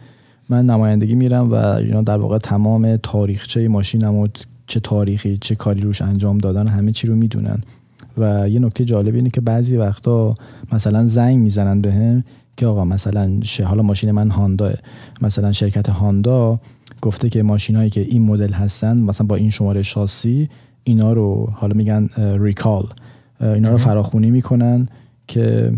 [0.50, 4.16] من نمایندگی میرم و اینا در واقع تمام تاریخچه ماشینم
[4.68, 7.64] چه تاریخی چه کاری روش انجام دادن همه چی رو می‌دونن.
[8.18, 10.36] و یه نکته جالب اینه که بعضی وقتا
[10.72, 12.24] مثلا زنگ می‌زنن بهم
[12.58, 14.74] که آقا مثلا حالا ماشین من هاندا
[15.22, 16.60] مثلا شرکت هاندا
[17.02, 20.50] گفته که ماشینایی که این مدل هستن مثلا با این شماره شاسی
[20.84, 22.10] اینا رو حالا میگن
[22.40, 22.88] ریکال
[23.42, 24.88] اینا رو فراخونی می‌کنن
[25.28, 25.74] که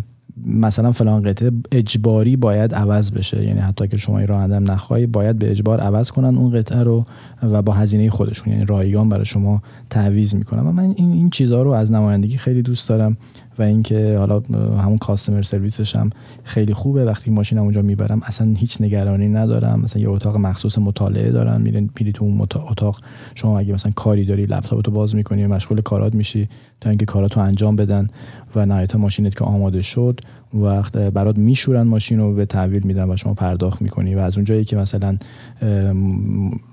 [0.46, 3.44] مثلا فلان قطعه اجباری باید عوض بشه.
[3.44, 7.06] یعنی حتی که شما رانندم نخواهی باید به اجبار عوض کنن اون قطعه رو
[7.44, 8.54] و با هزینه خودشون.
[8.54, 10.68] یعنی رایگان برای شما تعویض می‌کنن.
[10.68, 13.18] و من این این چیزها رو از نمایندگی خیلی دوست دارم.
[13.60, 14.39] و اینکه حالا
[14.78, 16.10] همون کاستمر سرویسش هم
[16.43, 17.05] خیلی خوبه.
[17.05, 19.80] وقتی ماشینم اونجا می‌برم اصلا هیچ نگرانی ندارم.
[19.80, 21.62] مثلا یه اتاق مخصوص مطالعه دارم.
[21.62, 23.01] میری میری تو اون اتاق
[23.36, 26.49] شما اگه مثلا کاری داری لپتاپتو باز می‌کنی مشغول کارات میشی
[26.82, 28.08] تا اینکه کاراتو انجام بدن
[28.55, 30.20] و نهایتا ماشینت که آماده شد
[30.53, 34.16] وقت برات میشورن ماشین رو به تحویل میدن و شما پرداخت می‌کنی.
[34.16, 35.18] و از اونجایی که مثلا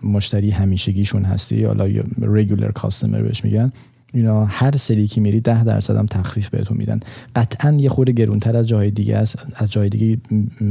[0.05, 1.89] مشتری همیشگیشون هستی حالا
[2.22, 3.72] رگولر کاستمر بهش میگن
[4.15, 7.01] اینا هر سری که میری ده درصد هم تخفیف بهتون میدن.
[7.37, 9.37] قطعا یه خورده گرونتر از جای دیگه است.
[9.57, 10.19] از جای دیگه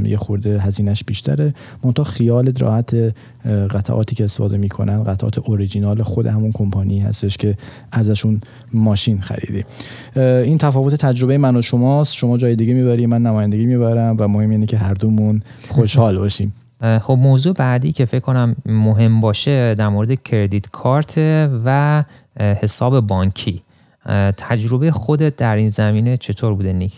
[0.03, 1.53] یه خورده هزینهش بیشتره.
[1.83, 2.95] منتها خیالت راحت
[3.45, 7.57] قطعاتی که استفاده می‌کنن قطعات اوریجینال خود همون کمپانی هستش که
[7.91, 8.41] ازشون
[8.73, 9.63] ماشین خریدی.
[10.15, 12.13] این تفاوت تجربه من و شماست.
[12.13, 16.53] شما جای دیگه می‌بری من نمایندگی می‌برم و مهم اینه که هر دومون خوشحال باشیم.
[17.01, 21.13] خب موضوع بعدی که فکر کنم مهم باشه در مورد credit card
[21.65, 22.03] و
[22.37, 23.61] حساب بانکی.
[24.37, 26.93] تجربه خودت در این زمینه چطور بوده نیک؟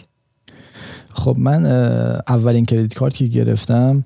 [1.14, 1.66] خب من
[2.28, 4.06] اولین credit card که گرفتم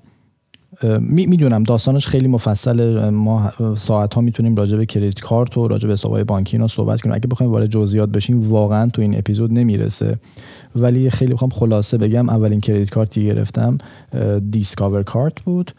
[1.00, 5.92] می‌دونم داستانش خیلی مفصله ما ساعت ها می‌تونیم راجع به credit card و راجع به
[5.92, 7.14] حسابهای بانکی اینا صحبت کنیم.
[7.14, 10.18] اگه بخوایم وارد جزئیات بشیم واقعا تو این اپیزود نمی‌رسه.
[10.76, 13.78] ولی خیلی بخوام خلاصه بگم اولین credit card ی گرفتم
[14.50, 15.72] دیسکاور کارت بود.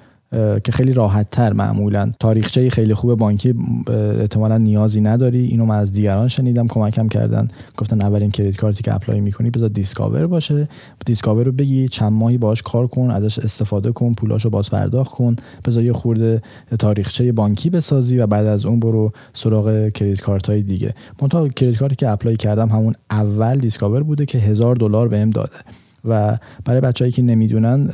[0.64, 2.12] که خیلی راحت تر معمولا.
[2.20, 3.56] تاریخچه خیلی خوب بانکی
[4.20, 5.46] احتمالا نیازی نداری.
[5.46, 7.48] اینو من از دیگران شنیدم کمکم کردن.
[7.78, 10.68] گفتن اولین credit card ی که apply می‌کنی بذار دیسکاور باشه.
[11.06, 15.36] دیسکاور رو بگیر چند ماهی باش کار کن ازش استفاده کن پولاشو باز پرداخت کن.
[15.66, 16.42] بذار یه خورده
[16.80, 20.94] تاریخچه بانکی بسازی و بعد از اون برو سراغ credit card های دیگه.
[21.22, 25.30] منتها credit card ی که apply کردم همون اول دیسکاور بوده که هزار دلار بهم
[25.30, 25.58] داده.
[26.06, 27.90] و برای بچههایی که نمی‌دونن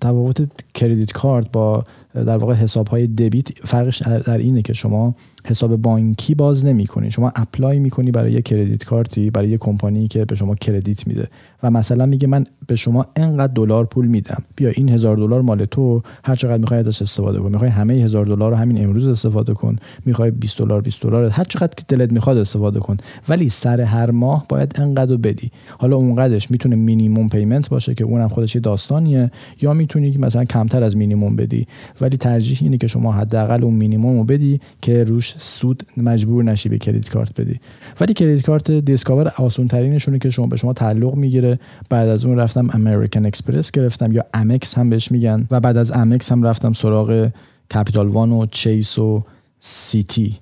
[0.00, 1.84] تفاوت کردیت کارت با
[2.14, 5.14] در واقع حساب های دبیت فرقش در اینه که شما
[5.46, 10.08] حساب بانکی باز نمی کنی شما اپلای می‌کنی برای یه کردیت کارتی برای یه کمپانی
[10.08, 11.28] که به شما کردیت میده.
[11.62, 14.42] و مثلا میگه من به شما انقدر دلار پول میدم.
[14.56, 17.50] بیا این هزار دلار مال تو هر چقدر می‌خوای ازش استفاده کن.
[17.50, 19.76] می‌خوای همه هزار دلار رو همین امروز استفاده کن.
[20.06, 22.96] می‌خوای 20 دلار 20 دلار هر چقدر که دلت می‌خواد استفاده کن.
[23.28, 25.50] ولی سر هر ماه باید انقدر بدی.
[25.78, 29.30] حالا اونقدرش می‌تونه minimum payment باشه که اونم خودش داستانیه.
[29.60, 31.66] یا می‌تونی مثلا کمتر از مینیمم بدی.
[32.00, 36.68] ولی ترجیح اینه که شما حداقل اون مینیمم رو بدی که روش سود مجبور نشی
[36.68, 37.60] به credit card بدی.
[38.00, 41.58] ولی credit card دیسکاور آسون ترینشونه که شما به شما تعلق می‌گیره.
[41.88, 45.92] بعد از اون رفتم امریکن اکسپرس گرفتم یا امکس هم بهش میگن و بعد از
[45.92, 47.28] امکس هم رفتم سراغ
[47.74, 49.24] کپیتال وان و چیس و
[49.58, 50.38] سیتی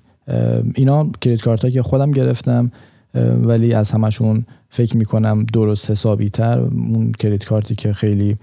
[0.75, 2.71] اینا credit card که خودم گرفتم
[3.43, 8.37] ولی از همشون فکر می‌کنم درست حسابی تر اون credit card ی که خیلی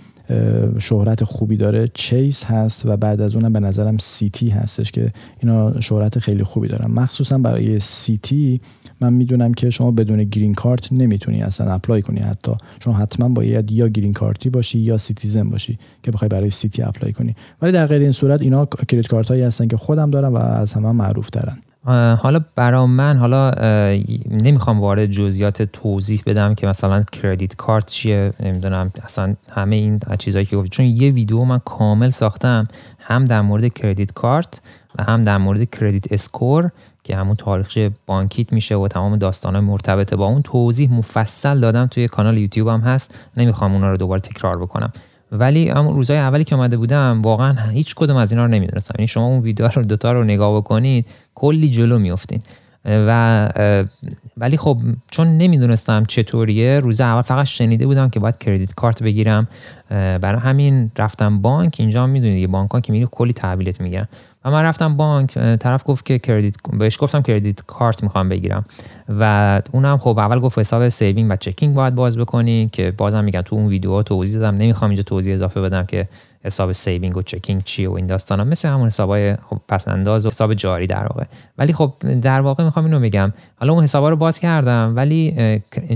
[0.78, 1.88] شهرت خوبی داره.
[1.94, 6.68] چیس هست و بعد از اونم به نظرم سیتی هستش که اینا شهرت خیلی خوبی
[6.68, 6.90] دارن.
[6.90, 8.60] مخصوصا برای سیتی
[9.00, 12.52] من می‌دونم که شما بدون green card نمی‌تونی اصلا apply کنی حتی.
[12.84, 16.82] شما حتما باید یا green card ی باشی یا citizen باشی که بخوای برای سیتی
[16.82, 17.36] apply کنی.
[17.62, 20.72] ولی در غیر این صورت اینا credit card هایی هستن که خودم دارم و از
[20.72, 21.58] همه معروف ترن.
[21.84, 23.50] حالا برا من حالا
[24.30, 30.46] نمی‌خوام وارد جزئیات توضیح بدم که مثلا credit card چیه نمی‌دونم اصلا همه این چیزهایی
[30.46, 30.68] که گفتی.
[30.68, 32.64] چون یه ویدیو من کامل ساختم
[32.98, 34.60] هم در مورد credit card
[34.98, 36.70] و هم در مورد credit score
[37.04, 40.42] که همون تاریخچه بانکیت میشه و تمام داستان مرتبط با اون.
[40.42, 43.14] توضیح مفصل دادم توی کانال یوتیوب هم هست.
[43.36, 44.92] نمی‌خوام اونا رو دوباره تکرار بکنم.
[45.32, 48.94] ولی اما روزهای اولی که اومده بودم واقعا هیچ کدوم از اینا رو نمی‌دونستم.
[48.98, 52.40] یعنی شما اون ویدیو رو دوتا رو نگاه بکنید کلی جلو میفتین
[52.84, 53.48] و
[54.36, 54.78] ولی خب
[55.10, 59.48] چون نمی‌دونستم چطوریه روز اول فقط شنیده بودم که باید credit card بگیرم.
[59.90, 61.76] برای همین رفتم بانک.
[61.78, 64.08] اینجا می‌دونید یه بانک ها که میری کلی تحویلت می‌گیرن.
[64.44, 68.64] و من رفتم بانک طرف گفت که کردیت بهش گفتم credit card می‌خوام بگیرم.
[69.08, 73.40] و اونم خب اول گفت حساب saving و checking باید باز بکنی که بازم میگم
[73.40, 74.56] تو اون ویدیوها توضیح دادم.
[74.56, 76.08] نمی‌خوام اینجا توضیح اضافه بدم که
[76.44, 78.44] حساب saving و checking چیه و این داستانا.
[78.44, 81.24] مثل همون حسابای خب پس انداز و حساب جاری در واقع.
[81.58, 83.32] ولی خب در واقع می‌خوام اینو بگم.
[83.56, 85.36] حالا اون حسابا رو باز کردم ولی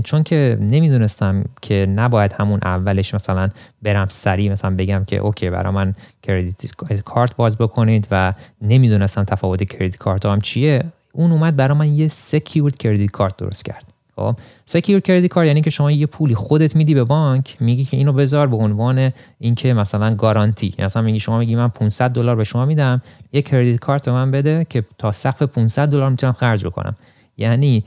[0.03, 3.49] چون که نمی‌دونستم که نباید همون اولش مثلا
[3.81, 6.75] برم سریع مثلا بگم که اوکی برای من credit
[7.05, 10.83] card باز بکنید و نمی‌دونستم تفاوت credit card هم چیه.
[11.11, 13.92] اون اومد برای من یه secured credit card درست کرد.
[14.15, 14.35] خب.
[14.65, 18.13] secure credit card یعنی که شما یه پولی خودت میدی به بانک میگی که اینو
[18.13, 20.67] بذار به عنوان اینکه مثلا گارانتی.
[20.67, 23.01] یعنی مثلا میگی شما میگی من 500 دلار به شما میدم
[23.33, 26.95] یه کردیت کارت به من بده که تا سقف 500 دلار می‌تونم خرج بکنم.
[27.37, 27.83] یعنی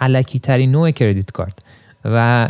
[0.00, 1.58] علکی ترین نوع کردیت کارت.
[2.04, 2.48] و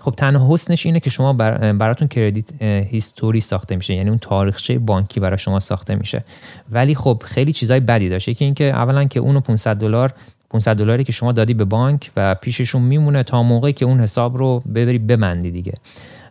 [0.00, 3.94] خب تنها حسنش اینه که شما براتون کردیت هیستوری ساخته میشه.
[3.94, 6.24] یعنی اون تاریخچه بانکی برای شما ساخته میشه.
[6.70, 10.12] ولی خب خیلی چیزای بدی داشته که اینکه اولا که اونو 500 دلار
[10.54, 14.36] 500 دلاری که شما دادی به بانک و پیششون میمونه تا موقعی که اون حساب
[14.36, 15.72] رو ببری ببندی دیگه.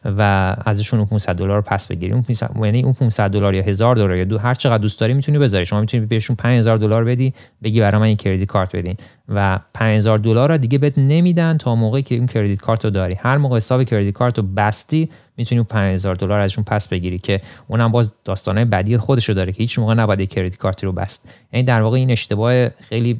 [0.05, 2.13] و ازشون اون 500 دلار پس بگیری.
[2.13, 2.23] اون
[2.65, 5.65] یعنی اون 500 دلار یا 1000 دلار یا دو هر چقدر دوست داری می‌تونی بذاری.
[5.65, 8.97] شما می‌تونی بهشون 5000 دلار بدی بگی برای من این credit card بدین.
[9.29, 13.13] و 5000 دلار رو دیگه بهت نمیدن تا موقعی که این credit card رو داری.
[13.13, 17.41] هر موقع حساب credit card رو بستی می‌تونی اون 5000 دلار ازشون پس بگیری که
[17.67, 20.91] اونم باز داستانه بدی خودش رو داره که هیچ موقع نباید credit card ی رو
[20.91, 21.29] بست.
[21.53, 23.19] یعنی در واقع این اشتباه خیلی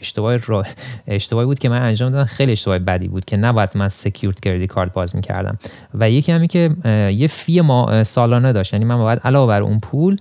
[0.00, 0.64] اشتباه را
[1.06, 2.24] اشتباهی بود که من انجام دادم.
[2.24, 5.58] خیلی اشتباه بدی بود که نباید من secured credit card باز می‌کردم.
[5.94, 6.70] و یکی همین که
[7.16, 8.72] یه fee ما سالانه داشت.
[8.72, 10.16] یعنی من باید علاوه بر اون پول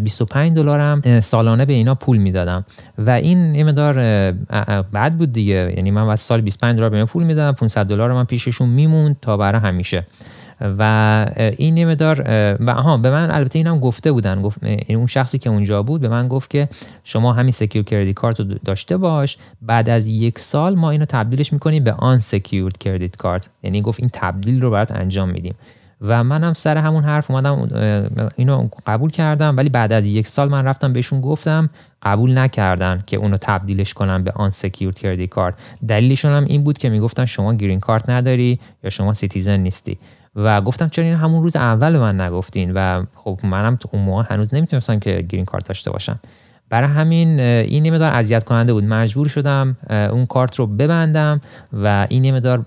[0.00, 2.64] 25 دلارم سالانه به اینا پول می‌دادم.
[2.98, 3.94] و این یه مقدار
[4.82, 5.74] بد بود دیگه.
[5.76, 9.16] یعنی من باید سال 25 دلار به من پول می‌دادم 500 دلار من پیششون میموند
[9.22, 10.06] تا برای همیشه.
[10.78, 12.20] و این یه مقدار
[12.60, 14.42] و آها به من البته اینم گفته بودن.
[14.42, 14.58] گفت
[14.88, 16.68] اون شخصی که اونجا بود به من گفت که
[17.04, 19.38] شما همین secure credit card رو داشته باش.
[19.62, 23.48] بعد از یک سال ما اینو تبدیلش می‌کنیم به unsecured credit card.
[23.62, 25.54] یعنی گفت این تبدیل رو برات انجام میدیم.
[26.00, 27.68] و منم سر همون حرف اومدم
[28.36, 31.68] اینو قبول کردم ولی بعد از یک سال من رفتم بهشون گفتم
[32.02, 35.54] قبول نکردن که اونو تبدیلش کنن به unsecured credit card.
[35.88, 39.98] دلیلشون هم این بود که می‌گفتن شما green card نداری یا شما citizen نیستی.
[40.36, 44.24] و گفتم چرا این همون روز اول من نگفتین؟ و خب منم تو اون موقع
[44.30, 46.18] هنوز نمی‌تونستم که green card داشته باشم.
[46.68, 48.84] برای همین این مقدار اذیت کننده بود.
[48.84, 51.40] مجبور شدم اون کارت رو ببندم
[51.72, 52.64] و این مقدار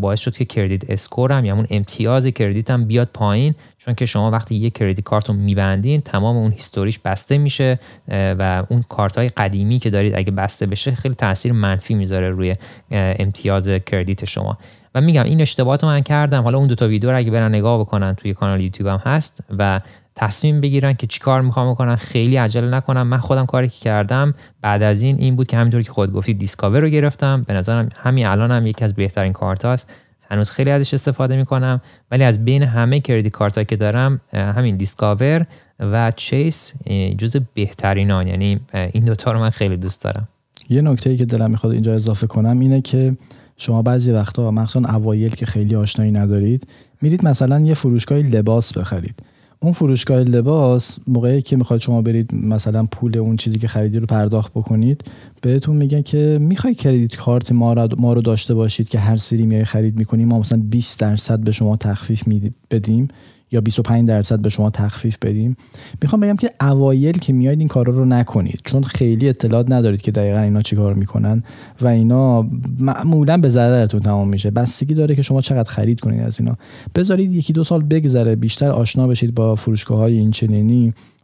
[0.00, 3.54] باعث شد که کردیت اسکورم یا اون امتیاز کردیتم بیاد پایین.
[3.78, 7.78] چون که شما وقتی یه کردیت کارت رو میبندین تمام اون هیستوریش بسته میشه
[8.08, 12.54] و اون کارت های قدیمی که دارید اگه بسته بشه خیلی تاثیر منفی می‌ذاره روی
[12.90, 14.58] امتیاز کردیت شما.
[14.94, 16.42] و میگم این اشتباهات من کردم.
[16.42, 19.40] حالا اون دو تا ویدیو رو اگه برن نگاه بکنن توی کانال یوتیوب هم هست
[19.58, 19.80] و
[20.16, 23.06] تصمیم بگیرن که چیکار می‌خوام بکنن خیلی عجله نکنم.
[23.06, 26.34] من خودم کاری که کردم بعد از این این بود که همینطور که خودت گفتی
[26.34, 27.42] Discover رو گرفتم.
[27.42, 29.90] به نظرم همین الان هم یکی از بهترین کارت هاست.
[30.30, 31.80] هنوز خیلی ازش استفاده می‌کنم.
[32.10, 35.46] ولی از بین همه credit card که دارم همین Discover
[35.80, 36.72] و Chase
[37.18, 38.26] جز بهترینان.
[38.26, 38.60] یعنی
[38.92, 40.28] این دوتا رو من خیلی دوست دارم.
[40.68, 43.16] یه نکته ای که دلم می‌خواد اینجا اضافه کنم اینه که
[43.62, 46.66] شما بعضی وقتا مخصوصا اوایل که خیلی آشنایی ندارید
[47.02, 49.14] میرید مثلا یه فروشگاه لباس بخرید.
[49.60, 54.06] اون فروشگاه لباس موقعی که می‌خواد شما برید مثلا پول اون چیزی که خریدی رو
[54.06, 55.04] پرداخت بکنید
[55.42, 59.46] بهتون میگن که می‌خوای کردیت کارت ما رو, ما رو داشته باشید که هر سری
[59.46, 62.22] میای خرید می‌کنیم ما مثلا 20 درصد به شما تخفیف
[62.70, 63.08] بدیم.
[63.52, 65.56] یا 25 درصد به شما تخفیف بدیم.
[66.02, 68.60] می‌خوام بگم که اوایل که میاید این کارا رو نکنید.
[68.64, 71.42] چون خیلی اطلاعات ندارید که دقیقا اینا چیکار می‌کنن
[71.80, 72.42] و اینا
[72.78, 74.50] معمولا به ضررتون تمام میشه.
[74.50, 76.56] بستگی داره که شما چقدر خرید کنید از اینا.
[76.94, 80.32] بذارید یکی دو سال بگذره بیشتر آشنا بشید با فروشگاه های این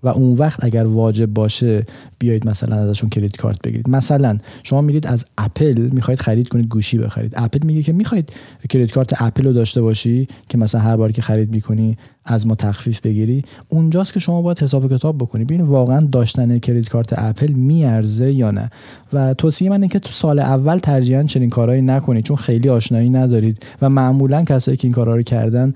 [0.03, 1.87] و اون وقت اگر واجب باشه
[2.19, 3.89] بیایید مثلا ازشون credit card بگیرید.
[3.89, 7.33] مثلا شما میرید از اپل می‌خواید خرید کنید گوشی بخرید.
[7.37, 8.33] اپل میگه که می‌خواید
[8.69, 11.97] credit card Apple رو داشته باشی که مثلا هر باری که خرید می‌کنی
[12.31, 13.45] از ما تخفیف بگیری.
[13.69, 15.45] اونجاست که شما باید حساب کتاب بکنی.
[15.45, 18.71] ببین واقعا داشتن credit card Apple میارزه یا نه.
[19.13, 23.11] و توصیه من اینه که تو سال اول ترجیحاً چنین کارهایی نکنید چون خیلی آشنایی
[23.11, 25.75] ندارید و معمولا کسایی که این کارها رو کردن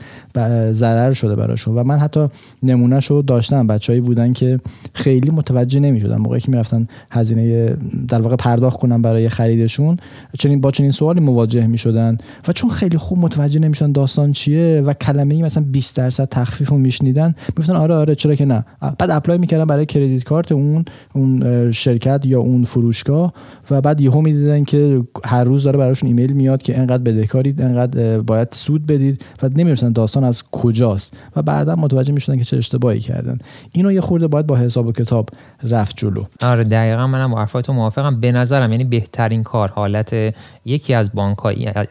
[0.73, 1.75] ضرر شده براشون.
[1.75, 2.29] و من حتی
[2.63, 3.67] نمونهش رو داشتم.
[3.67, 4.61] بچههایی بودن که
[4.95, 6.17] خیلی متوجه نمی‌شدن.
[6.17, 7.77] موقعی که می‌رفتن هزینه
[8.09, 9.97] در واقع پرداخت کنن برای خریدشون
[10.39, 12.19] چنین با چنین سوالی مواجه می‌شدن.
[12.49, 16.69] و چون خیلی خوب متوجه نمی‌شدن داستان چیه و کلمه ای مثلا 20 درصد تخفیف
[16.69, 18.65] رو میشنیدن می‌گفتن آره آره چرا که نه.
[18.99, 20.85] بعد apply می‌کردن برای credit card اون
[21.15, 23.33] اون شرکت یا اون فروشگاه
[23.71, 28.21] و بعد یهو می‌دیدن که هر روز داره براشون ایمیل میاد که انقدر بدهکارید انقدر
[28.21, 31.13] باید سود بدید و نمی‌دونن داستان از کجاست.
[31.37, 33.39] و بعدا متوجه می‌شدن که چه اشتباهی کردن.
[33.73, 35.29] اینو یه خورده باید با حساب و کتاب
[35.63, 36.25] رفت جلو.
[36.43, 38.21] آره دقیقا منم با حرفاتو موافقم.
[38.21, 40.35] به نظرم یعنی بهترین کار حالت
[40.65, 41.37] یکی از بانک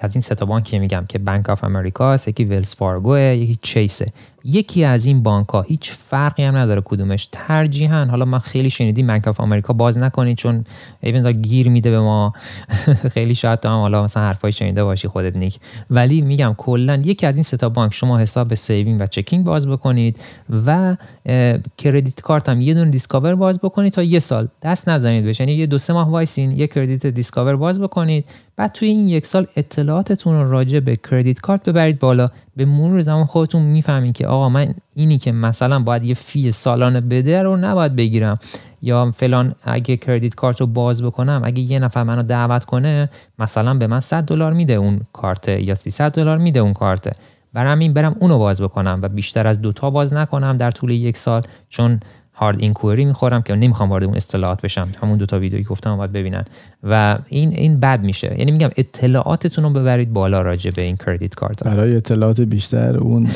[0.02, 4.05] از این سه تا بانک میگم که Bank of America یکی Wells Fargo یکی Chase
[4.05, 4.14] ه
[4.44, 7.30] یکی از این بانک ها هیچ فرقی هم نداره کدومش.
[7.32, 10.66] ترجیحاً حالا من خیلی شنیدیم Bank of America باز نکنید چون
[11.02, 12.34] ایون گیر میده به ما.
[13.14, 15.60] خیلی شاید تو هم حالا مثلا حرفای شنیده باشی خودت نیک.
[15.89, 19.68] ولی میگم کلا یکی از این سه تا بانک شما حساب saving و checking باز
[19.68, 20.18] بکنید
[20.66, 20.98] و
[21.78, 24.48] credit card هم یه دونه Discover باز بکنید تا یه سال.
[24.64, 25.39] دست نزنید بهش.
[25.39, 28.26] یعنی یه دو سه ماه وایسین یه credit Discover باز بکنید.
[28.56, 32.28] بعد توی این یک سال اطلاعاتتون رو راجع به credit card ببرید بالا.
[32.56, 37.02] به مرور زمان خودتون می‌فهمین که آقا من اینی که مثلا باید یه fee سالانه
[37.02, 38.38] بده رو نباید بگیرم.
[38.82, 43.74] یا فلان اگه credit card رو باز بکنم اگه یه نفر منو دعوت کنه مثلا
[43.74, 47.18] به من 100 دلار میده اون کارت یا 300 دلار میده اون کارت.
[47.54, 51.18] برام این برم اونو باز بکنم و بیشتر از دوتا باز نکنم در طول یک
[51.18, 51.41] سال.
[51.70, 51.99] چون
[52.42, 54.88] هارد اینکوئری می‌خورم که نمی‌خوام وارد اون اطلاعات بشم.
[55.02, 56.46] همون دو تا ویدیویی گفتم باید ببینن.
[56.84, 58.36] و این این بد میشه.
[58.38, 63.28] یعنی میگم اطلاعاتتون رو ببرید بالا راجع به این کردیت کارت برای اطلاعات بیشتر اون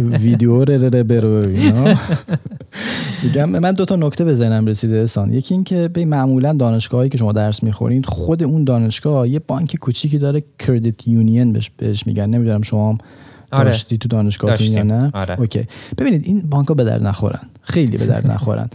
[0.00, 1.46] ویدیو رو برو
[3.22, 7.08] میگم من دو تا نکته به ذهنم رسیده احسان یکی این که به معمولا دانشگاهی
[7.08, 12.26] که شما درس می‌خورید خود اون دانشگاه یه بانک کوچیکی داره کردیت یونین بهش میگن.
[12.26, 12.98] نمی‌دونم شما
[13.52, 13.64] آره.
[13.64, 15.40] داشتی تو دانشگاه یا نه آره.
[15.40, 15.66] اوکی.
[15.98, 17.40] ببینید این بانک ها به در نخورن.
[17.62, 18.70] خیلی به در نخورن.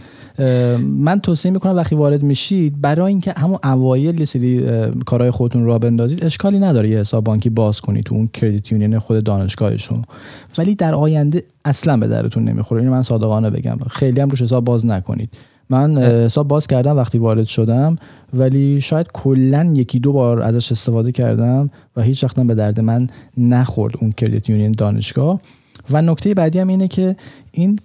[0.82, 4.66] من توصیه می‌کنم وقتی وارد میشید برای اینکه همون اوایل یه سری
[5.06, 8.98] کارهای خودتون را بندازید اشکالی نداره یه حساب بانکی باز کنید تو اون کردیت یونین
[8.98, 10.04] خود دانشگاهشون.
[10.58, 12.80] ولی در آینده اصلا به درتون نمی‌خوره.
[12.80, 13.78] اینو من صادقانه بگم.
[13.90, 15.30] خیلی هم روش حساب باز نکنید.
[15.70, 17.96] من حساب باز کردم وقتی وارد شدم
[18.34, 23.06] ولی شاید کلا یکی دو بار ازش استفاده کردم و هیچ وقتم به درد من
[23.36, 25.40] نخورد اون credit union دانشگاه.
[25.90, 27.16] و نکته بعدی هم اینه که
[27.52, 27.78] این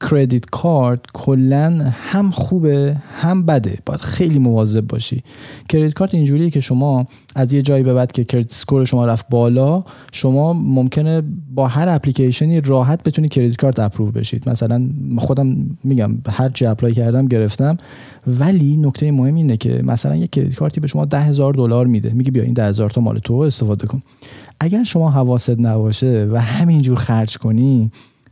[0.00, 3.78] credit card کلا هم خوبه هم بده.
[3.86, 5.22] باید خیلی مواظب باشی.
[5.68, 9.28] credit card اینجوریه که شما از یه جایی به بعد که credit score شما رفت
[9.28, 11.22] بالا شما ممکنه
[11.54, 14.48] با هر اپلیکیشنی راحت بتونی credit card approve بشید.
[14.48, 14.88] مثلا
[15.18, 17.76] خودم میگم هر چی apply کردم گرفتم.
[18.26, 21.86] ولی نکته مهم اینه که مثلا یه credit card ی به شما ده هزار دلار
[21.86, 22.12] میده.
[22.12, 24.02] میگه بیا این ده هزار تا مال تو استفاده کن.
[24.60, 27.90] اگر شما حواست نباشه و همینجور خرج کنی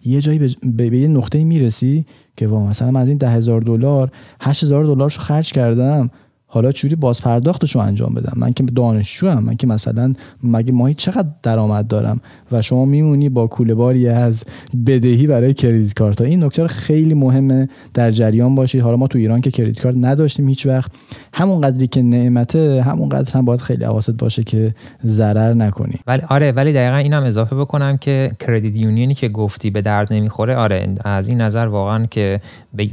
[0.09, 2.07] یه جایی به, به, یه نقطه می‌رسی
[2.37, 6.11] که وا مثلا من از این ده هزار دلار هشت هزار دلارشو خرج کردم.
[6.51, 10.73] حالا چوری باز پرداختش رو انجام بدم؟ من که دانشجو هم من که مثلا مگه
[10.73, 12.21] ماهی چقدر درآمد دارم؟
[12.53, 14.45] و شما میمونی با کوله باری از
[14.87, 18.83] بدهی برای کردیت کارت این نکته خیلی مهمه در جریان باشید.
[18.83, 20.93] حالا ما تو ایران که کردیت کارت نداشتیم هیچ وقت.
[21.35, 24.75] همون قدری که نعمته همون قدر هم باید خیلی حواست باشه که
[25.07, 25.95] ضرر نکنی.
[26.07, 30.13] ولی آره ولی دقیقا اینم اضافه بکنم که credit union ی که گفتی به درد
[30.13, 32.41] نمی‌خوره آره از این نظر واقعا که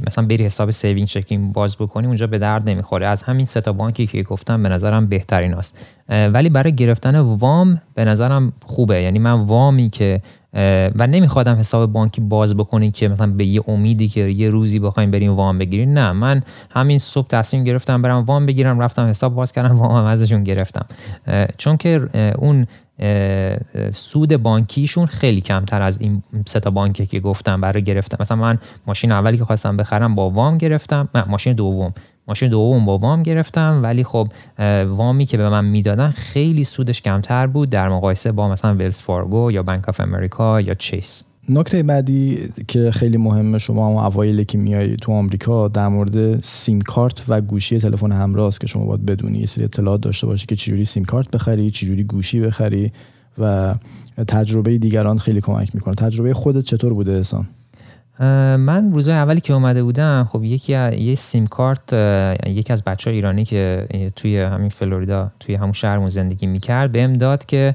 [0.06, 3.06] مثلا بری حساب saving checking باز بکنی اونجا به درد نمی‌خوره.
[3.06, 5.78] از همین سه تا بانکی که گفتم به نظرم بهترین است
[6.08, 9.02] ولی برای گرفتن وام به نظرم خوبه.
[9.02, 10.22] یعنی من وامی که
[10.98, 15.10] و نمیخوادم حساب بانکی باز بکنی که مثلا به یه امیدی که یه روزی بخوایم
[15.10, 15.92] بریم وام بگیریم.
[15.92, 20.44] نه من همین صبح تصمیم گرفتم برم وام بگیرم رفتم حساب باز کردم وام ازشون
[20.44, 20.86] گرفتم.
[21.58, 22.66] چون که اون
[23.92, 28.58] سود بانکیشون خیلی کمتر از این سه تا بانکی که گفتم برای گرفتم مثلا من
[28.86, 31.08] ماشین اولی که خواستم بخرم با وام گرفتم.
[31.26, 31.94] ماشین دوم.
[32.28, 34.28] ماشین دوم با وام گرفتم ولی خب
[34.88, 37.70] وامی که به من می‌دادن خیلی سودش کمتر بود.
[37.70, 42.90] در مقایسه با مثلا Wells Fargo یا Bank of America یا Chase نکته بعدی که
[42.90, 47.78] خیلی مهمه شما هم اوایل که میای تو آمریکا در مورد سیم کارت و گوشی
[47.78, 49.38] تلفن همراه است که شما باید بدونی.
[49.38, 52.92] یه سری اطلاعات داشته باشی که چجوری سیم کارت بخری چجوری گوشی بخری
[53.38, 53.74] و
[54.28, 55.94] تجربه دیگران خیلی کمک می‌کنه.
[55.94, 57.46] تجربه خودت چطور بوده احسان؟
[58.20, 61.92] من روزای اولی که اومده بودم خب یکی یه سیم کارت
[62.46, 63.86] یکی از بچه ایرانی که
[64.16, 67.74] توی همین فلوریدا توی همون شهرمون زندگی می‌کرد بهم داد که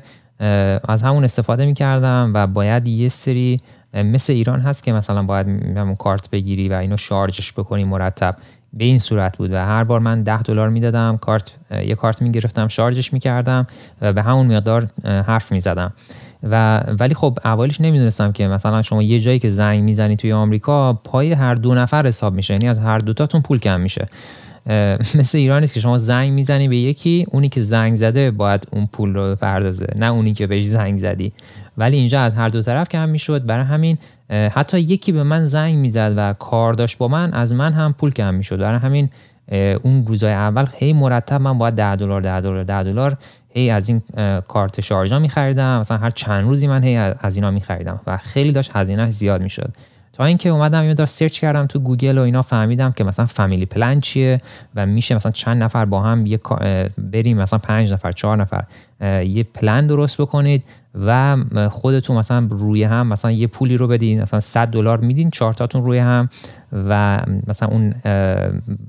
[0.89, 3.59] از همون استفاده می‌کردم و باید یه سری
[3.93, 8.35] مثل ایران هست که مثلا باید همون کارت بگیری و اینو شارژش بکنی مرتب.
[8.73, 11.51] به این صورت بود و هر بار من ده دلار می‌دادم کارت
[11.85, 13.67] یه کارت می‌گرفتم شارژش می‌کردم
[14.01, 15.93] و به همون مقدار حرف می‌زدم.
[16.43, 20.93] و ولی خب اولیش نمی‌دونستم که مثلا شما یه جایی که زنگ می‌زنی توی آمریکا
[20.93, 22.53] پای هر دو نفر حساب میشه.
[22.53, 24.07] یعنی از هر دوتاتون پول کم میشه.
[25.15, 28.89] مثل ایران نیست که شما زنگ می‌زنی به یکی اونی که زنگ زده باید اون
[28.93, 31.33] پول رو بپردازه نه اونی که بهش زنگ زدی.
[31.77, 33.45] ولی اینجا از هر دو طرف کم می‌شد.
[33.45, 33.97] برای همین
[34.29, 38.11] حتی یکی به من زنگ می‌زد و کار داشت با من از من هم پول
[38.11, 38.59] کم می‌شد.
[38.59, 39.09] برای همین
[39.83, 43.17] اون روزای اول هی مرتب من باید 10 دلار 10 دلار 10 دلار
[43.54, 44.02] هی از این
[44.47, 45.80] کارت شارژا میخریدم.
[45.80, 49.74] مثلا هر چند روزی من هی از اینا میخریدم و خیلی داشت هزینه زیاد می‌شد.
[50.14, 53.65] تا اینکه اومدم یه بار search کردم تو گوگل و اینا فهمیدم که مثلا family
[53.65, 54.41] plan چیه
[54.76, 56.39] و میشه مثلا چند نفر با هم یه
[56.97, 58.64] بریم مثلا پنج نفر چهار نفر
[59.24, 60.64] یه پلن درست بکنید
[61.06, 61.38] و
[61.70, 65.84] خودتون مثلا روی هم مثلا یه پولی رو بدین مثلا 100 دلار میدین چهار تاتون
[65.84, 66.30] روی هم.
[66.74, 67.93] و مثلا اون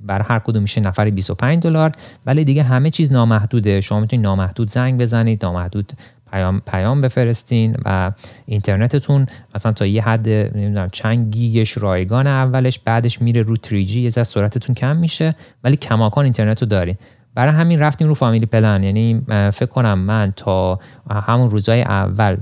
[0.06, 1.92] بر هر کدوم میشه نفری 25 دلار.
[2.26, 3.80] ولی دیگه همه چیز نامحدوده.
[3.80, 5.92] شما می‌تونید نامحدود زنگ بزنید نامحدود
[6.32, 8.12] پیام پیام بفرستین و
[8.46, 14.10] اینترنتتون مثلا تا یه حد نمی‌دونم چند گیگش رایگان اولش بعدش میره رو 3G یه
[14.10, 16.96] ذره سرعتتون کم میشه ولی کماکان اینترنت رو دارین.
[17.34, 18.82] برای همین رفتیم رو فامیلی پلن.
[18.82, 20.78] یعنی فکر کنم من تا
[21.10, 22.36] همون روزای اول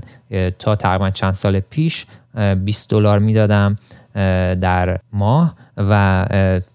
[0.59, 2.05] تا تقریبا چند سال پیش
[2.65, 3.75] 20 دلار می‌دادم.
[4.61, 6.25] در ماه و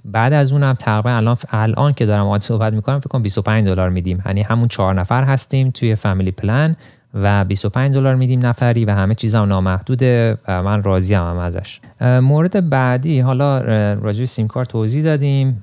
[0.04, 3.90] بعد از اونم تقریبا الان الان که دارم عادی صحبت می‌کنم فکر کنم 25 دلار
[3.90, 4.22] میدیم.
[4.26, 6.76] یعنی همون چهار نفر هستیم توی فامیلی پلن
[7.14, 11.80] و 25 دلار میدیم نفری و همه چیزم نامحدوده و من راضی هم ازش.
[12.00, 13.60] مورد بعدی حالا
[13.94, 15.62] راجع به سیم کارت توضیح دادیم.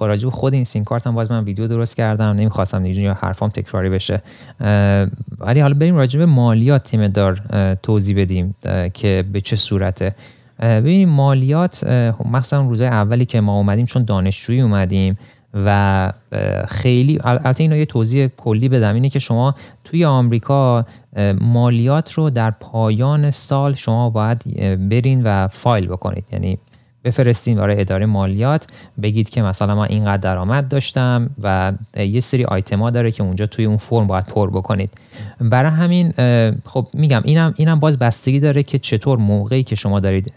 [0.00, 2.26] راجع خود این سیم کارت هم باز من ویدیو درست کردم.
[2.26, 4.22] نمی‌خواستم یا حرفام تکراری بشه.
[5.38, 7.40] ولی حالا بریم راجع به مالیات تیم دار
[7.82, 8.54] توضیح بدیم
[8.94, 10.14] که به چه صورته.
[10.62, 11.84] ببینیم مالیات
[12.24, 15.18] مخصوصا روزهای اولی که ما اومدیم چون دانشجویی اومدیم
[15.54, 16.12] و
[16.68, 19.54] خیلی البته اینو یه توضیح کلی بدم اینه که شما
[19.84, 20.84] توی آمریکا
[21.40, 24.42] مالیات رو در پایان سال شما باید
[24.88, 26.24] برین و فایل بکنید.
[26.32, 26.58] یعنی
[27.04, 28.66] بفرستین برای اداره مالیات
[29.02, 33.64] بگید که مثلا من اینقدر درآمد داشتم و یه سری آیتما داره که اونجا توی
[33.64, 34.90] اون فرم باید پر بکنید.
[35.40, 36.12] برای همین
[36.64, 40.32] خب میگم اینم اینم باز بستگی داره که چطور موقعی که شما دارید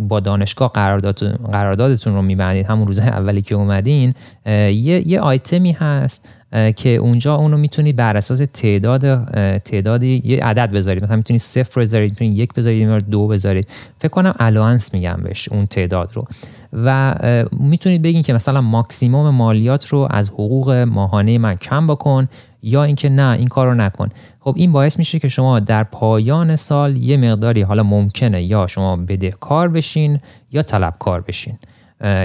[0.00, 1.18] با دانشگاه قرارداد
[1.52, 4.14] قراردادتون رو میبندید همون روزهای اولی که اومدین
[4.46, 6.28] یه یه آیتمی هست
[6.76, 9.24] که اونجا اونو می‌تونید بر اساس تعداد
[9.58, 11.04] تعدادی یه عدد بذارید.
[11.04, 13.68] مثلا می‌تونید صفر بذارید می‌تونید یک بذارید دو بذارید.
[13.98, 16.26] فکر کنم الوانس میگم بهش اون تعداد رو.
[16.72, 17.14] و
[17.52, 22.28] می‌تونید بگین که مثلا ماکسیموم مالیات رو از حقوق ماهانه من کم بکن
[22.62, 24.08] یا اینکه نه این کار رو نکن.
[24.40, 28.96] خب این باعث میشه که شما در پایان سال یه مقداری حالا ممکنه یا شما
[28.96, 30.20] بدهکار بشین
[30.52, 31.58] یا طلبکار بشین.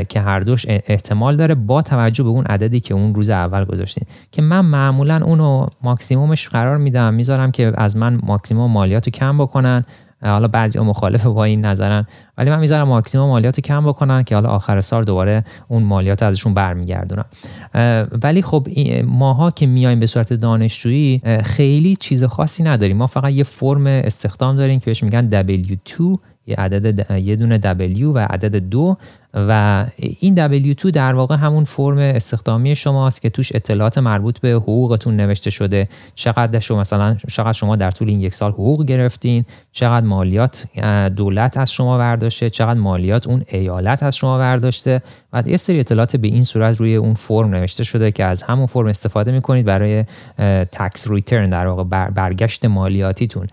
[0.09, 4.03] که هر دوش احتمال داره با توجه به اون عددی که اون روز اول گذاشتین.
[4.31, 7.13] که من معمولا اونو ماکسیمومش قرار میدم.
[7.13, 9.85] می‌ذارم که از من ماکسیموم مالیات رو کم بکنن.
[10.21, 12.05] حالا بعضی مخالف با این نظرن.
[12.37, 16.53] ولی من می‌ذارم ماکسیموم مالیات کم بکنن که حالا آخر سال دوباره اون مالیات ازشون
[16.53, 17.25] برمیگردونم
[18.23, 18.67] ولی خب
[19.05, 22.97] ماها که میایم به صورت دانشجویی خیلی چیز خاصی نداریم.
[22.97, 26.17] ما فقط یه فرم استخدام داریم که بهش میگن W2
[26.47, 28.97] یه عدد یه دونه W و عدد دو.
[29.33, 35.15] و این W2 در واقع همون فرم استخدامی شماست که توش اطلاعات مربوط به حقوقتون
[35.15, 35.89] نوشته شده.
[36.15, 40.67] چقدر شما مثلا چقدر شما در طول این یک سال حقوق گرفتین؟ چقدر مالیات
[41.15, 45.01] دولت از شما برداشته؟ چقدر مالیات اون ایالت از شما برداشته؟
[45.33, 48.65] و یه سری اطلاعات به این صورت روی اون فرم نوشته شده که از همون
[48.65, 50.05] فرم استفاده می‌کنید برای
[50.71, 53.47] تکس ریترن در واقع برگشت مالیاتیتون.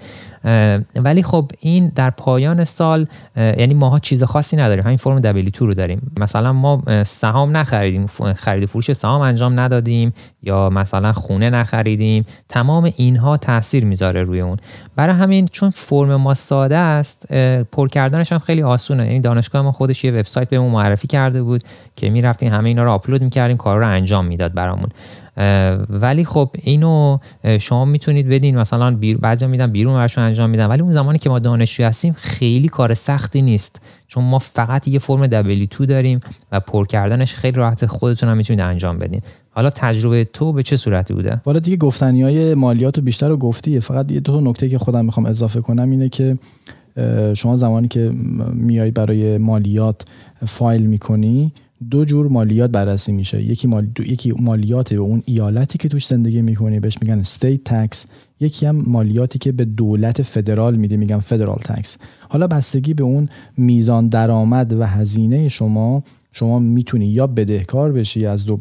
[0.96, 3.06] ولی خب این در پایان سال
[3.36, 6.12] یعنی ماها چیز خاصی نداریم همین فرم W2 رو داریم.
[6.20, 12.26] مثلا ما سهام نخریدیم خرید فروش سهام انجام ندادیم یا مثلا خونه نخریدیم.
[12.48, 14.56] تمام اینها تاثیر می‌ذاره روی اون.
[14.96, 17.32] برای همین چون فرم ما ساده است
[17.72, 19.06] پر کردنش هم خیلی آسونه.
[19.06, 21.64] یعنی دانشگاه ما خودش یه وبسایت بهمون معرفی کرده بود
[21.96, 24.88] که می‌رفتیم همه اینا رو آپلود می‌کردیم کار رو انجام می‌داد برامون.
[25.90, 27.18] ولی خب اینو
[27.60, 29.16] شما می‌تونید بدین مثلا بیر...
[29.16, 32.94] بعضی میدن بیرون برشون انجام میدن ولی اون زمانی که ما دانشجو هستیم خیلی کار
[32.94, 33.80] سختی نیست.
[34.08, 35.26] چون ما فقط یه فرم
[35.66, 36.20] W2 داریم
[36.52, 39.20] و پر کردنش خیلی راحت خودتون هم می‌تونید انجام بدین.
[39.50, 43.36] حالا تجربه تو به چه صورتی بوده؟ والا دیگه گفتنی های مالیات و بیشتر رو
[43.36, 43.80] گفتی.
[43.80, 46.38] فقط یه دو نکته که خودم می‌خوام اضافه کنم اینه که
[47.34, 48.10] شما زمانی که
[48.52, 50.02] میای برای مالیات
[50.46, 51.52] فایل می‌کنی
[51.90, 53.42] دو جور مالیات بررسی میشه.
[53.42, 53.92] یکی, مالی...
[53.98, 58.06] یکی مالیات به اون ایالتی که توش زندگی می‌کنی بهش میگن استیت تکس
[58.40, 61.96] یکی هم مالیاتی که به دولت فدرال میده میگن فدرال تکس
[62.28, 66.02] حالا بستگی به اون میزان درآمد و هزینه شما
[66.32, 68.60] شما می‌تونی یا بدهکار بشی از دو...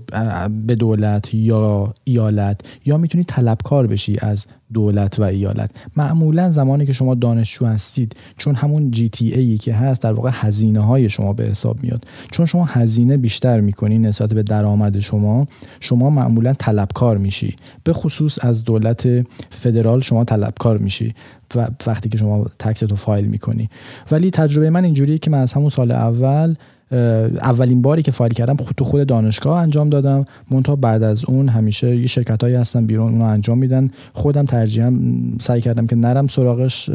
[0.67, 5.72] به دولت یا ایالت یا می‌تونی طلبکار بشی از دولت و ایالت.
[5.97, 10.30] معمولا زمانی که شما دانشجو هستید چون همون جی تی ای که هست در واقع
[10.34, 12.07] هزینه های شما به حساب میاد.
[12.32, 15.47] چون شما هزینه بیشتر می‌کنی نسبت به درآمد شما
[15.80, 17.55] شما معمولا طلبکار میشی.
[17.84, 19.07] به خصوص از دولت
[19.49, 21.13] فدرال شما طلبکار میشی
[21.55, 23.70] و وقتی که شما تکس تو فایل می‌کنی.
[24.11, 26.55] ولی تجربه من اینجوریه که من از همون سال اول
[26.91, 30.25] اولین باری که فایل کردم تو خود دانشگاه انجام دادم.
[30.51, 33.91] منتها بعد از اون همیشه یه شرکت هایی هستن بیرون اونو انجام میدن.
[34.13, 34.99] خودم ترجیحاً
[35.41, 36.89] سعی کردم که نرم سراغش.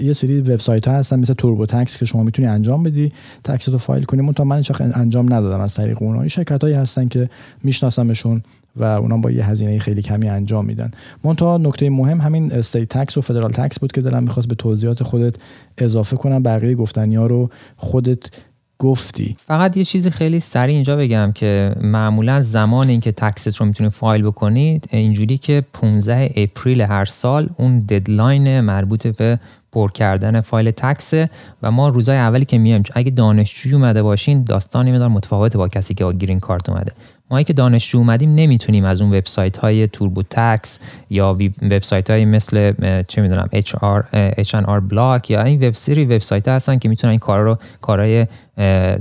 [0.00, 3.12] یه سری وبسایت ها هستن مثل TurboTax که شما می‌تونی انجام بدی
[3.44, 4.22] tax تو فایل کنی.
[4.22, 4.62] منتها من
[4.94, 7.30] انجام ندادم از طریق اونها این شرکت هستن که
[7.62, 8.42] میشناسمشون
[8.76, 10.90] و اونا با یه هزینه خیلی کمی انجام میدن.
[11.24, 15.02] منتها نکته مهم همین state tax و federal tax بود که دلم می‌خواست به توضیحات
[15.02, 15.34] خودت
[15.78, 16.42] اضافه کنم.
[16.42, 18.30] بقیه گفتنی رو خودت
[18.78, 19.36] گفتی.
[19.46, 24.22] فقط یه چیزی خیلی سریع اینجا بگم که معمولا زمان اینکه تکست رو می‌تونید فایل
[24.22, 29.38] بکنید اینجوری که 15 April هر سال اون deadline مربوط به
[29.72, 31.30] پر کردن file tax ه
[31.62, 35.68] و ما روزای اولی که میایم اگه دانشجوی اومده باشین داستان یه مقدار متفاوته با
[35.68, 36.92] کسی که با گرین کارت اومده.
[37.30, 40.78] ما که دانشجو اومدیم نمی‌تونیم از اون وبسایت های TurboTax
[41.10, 42.72] یا وبسایت های مثل
[43.08, 44.04] چه می‌دونم HR
[44.38, 48.26] H&R Block یا این وب سری وبسایت ها هستن که می‌تونن این کارا رو کارهای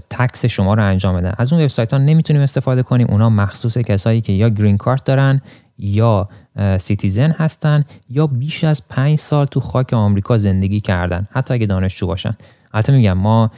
[0.09, 1.33] tax شما رو انجام بدن.
[1.37, 3.07] از اون وبسایت ها نمی‌تونیم استفاده کنیم.
[3.09, 5.41] اونا مخصوص کسایی که یا گرین کارت دارن
[5.79, 6.29] یا
[6.77, 11.27] citizen هستن یا بیش از پنج سال تو خاک آمریکا زندگی کردن.
[11.31, 12.37] حتی اگه دانشجو باشن.
[12.73, 13.51] البته میگم ما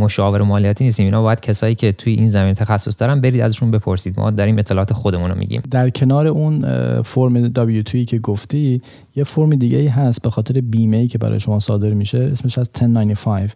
[0.00, 1.06] مشاور مالیاتی نیستیم.
[1.06, 4.20] اینا باید کسایی که توی این زمینه تخصص دارن برید ازشون بپرسید.
[4.20, 5.62] ما داریم اطلاعات خودمون رو میگیم.
[5.70, 6.60] در کنار اون
[7.02, 8.82] فرم W2 که گفتی
[9.16, 12.18] یه فرم دیگه ای هست به خاطر بیمه ای که برای شما صادر میشه.
[12.18, 13.50] اسمش از 1095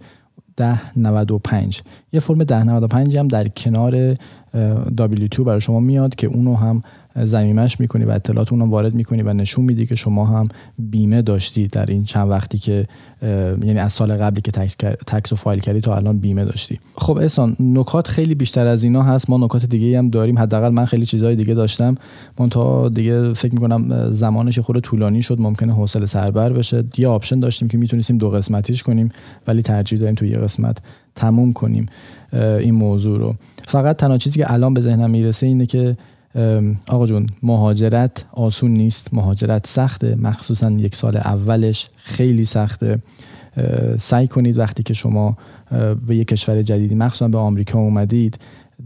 [0.61, 6.83] 1095 یه فرم 1095 هم در کنار W2 برای شما میاد که اونو هم
[7.17, 10.49] زمیمش می‌کنی و اطلاعات اونو وارد می‌کنی و نشون میدی که شما هم
[10.79, 12.87] بیمه داشتی در این چند وقتی که
[13.23, 14.51] یعنی از سال قبلی که
[15.07, 16.79] تکس و فایل کردی تا الان بیمه داشتی.
[16.95, 19.31] خب احسان نکات خیلی بیشتر از اینا هست.
[19.31, 20.39] ما نکات دیگه هم داریم.
[20.39, 21.95] حداقل من خیلی چیزهای دیگه داشتم.
[22.39, 25.41] من تا دیگه فکر می‌کنم زمانش خود طولانی شد.
[25.41, 26.84] ممکنه حوصله سربر بشه.
[26.99, 29.09] یه آپشن داشتیم که می‌تونستیم دو قسمتیش کنیم
[29.47, 30.79] ولی ترجیح داریم تو یه قسمت
[31.14, 31.87] تموم کنیم
[32.33, 33.34] این موضوع رو.
[33.68, 35.97] فقط تنها چیزی که الان به ذهنم می‌رسه اینه که
[36.88, 39.14] آقا جون مهاجرت آسون نیست.
[39.14, 40.14] مهاجرت سخته.
[40.14, 42.99] مخصوصا یک سال اولش خیلی سخته.
[43.99, 45.37] سعی کنید وقتی که شما
[46.07, 48.38] به یک کشور جدیدی مخصوصا به آمریکا اومدید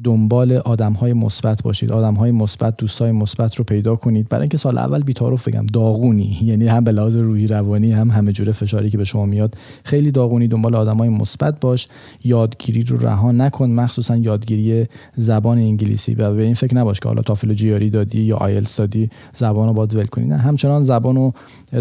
[0.07, 1.93] دنبال آدم های مثبت باشید.
[1.93, 4.29] آدم های مثبت دوست های مثبت رو پیدا کنید.
[4.29, 6.39] برای اینکه سال اول بیتاروف بگم داغونی.
[6.51, 9.55] یعنی هم به لحاظ روحی روانی هم همه جوره فشاری که به شما میاد
[9.85, 10.49] خیلی داغونی.
[10.49, 11.89] دنبال آدم های مثبت باش.
[12.25, 13.71] یادگیری رو رها نکن.
[13.71, 16.15] مخصوصا یادگیری زبان انگلیسی.
[16.15, 19.75] و به این فکر نباش که حالا تافل جیاری دادی یا آیلتس دادی زبان رو
[19.75, 20.27] باید ول کنی.
[20.27, 21.33] نه همچنان زبان رو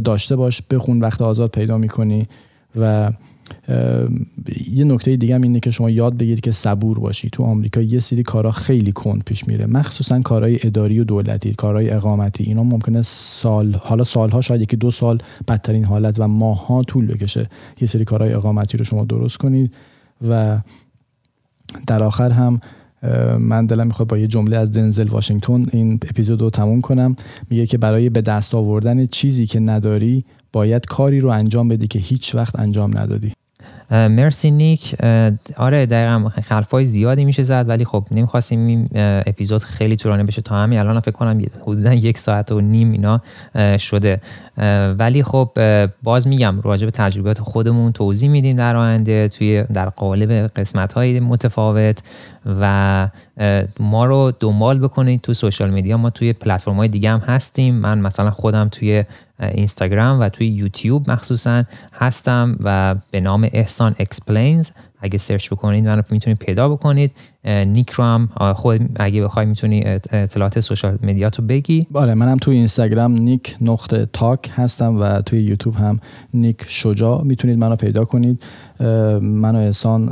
[0.04, 0.62] داشته باش.
[0.62, 2.28] بخون وقت آزاد پیدا می‌کنی
[2.80, 3.12] و
[4.72, 7.30] یه نکته دیگه هم اینه که شما یاد بگیرید که صبور باشی.
[7.32, 9.66] تو آمریکا یه سری کارا خیلی کند پیش میره.
[9.66, 12.44] مخصوصا کارهای اداری و دولتی کارهای اقامتی.
[12.44, 15.18] اینا ممکنه سال حالا سالها شاید یکی دو سال
[15.48, 17.50] بدترین حالت و ماها طول بکشه.
[17.82, 19.74] یه سری کارهای اقامتی رو شما درست کنید.
[20.30, 20.60] و
[21.88, 22.60] در آخر هم
[23.40, 27.16] من دلم می‌خواد با یه جمله از دنزل واشنگتن این اپیزود رو تموم کنم.
[27.50, 32.00] میگه که برای به دست آوردن چیزی که نداری باید کاری رو انجام بدی که
[32.00, 33.34] هیچ وقت انجام ندادی.
[33.92, 34.96] مرسی نیک.
[35.58, 38.88] آره دقیقا خلفای زیادی میشه زد ولی خب نمی‌خواستیم این
[39.28, 40.42] اپیزود خیلی طولانی بشه.
[40.42, 43.22] تا همین الان فکر کنم حدودا یک ساعت و نیم اینا
[43.78, 44.22] شده.
[45.00, 45.50] ولی خب
[46.04, 51.20] باز میگم راجع به تجربیات خودمون توضیح میدیم در آینده توی در قالب قسمت های
[51.20, 52.04] متفاوت
[52.62, 53.10] و
[53.80, 55.98] ما رو دنبال بکنید تو سوشال میدیا.
[55.98, 57.76] ما توی پلتفرم های دیگه هم هستیم.
[57.76, 59.04] من مثلا خودم توی
[59.40, 61.64] اینستاگرام و توی یوتیوب مخصوصا
[61.94, 67.12] هستم و به نام احسان Explains اگه search بکنید من می‌تونید پیدا بکنید.
[67.48, 71.88] نیک رو هم خود اگه بخوای می‌تونی اطلاعات social media تو بگی.
[71.92, 76.00] بله منم توی اینستاگرام نیک نقطه talk هستم و توی یوتیوب هم
[76.34, 78.44] نیک شجاع می‌تونید منو پیدا کنید.
[79.22, 80.08] من و احسان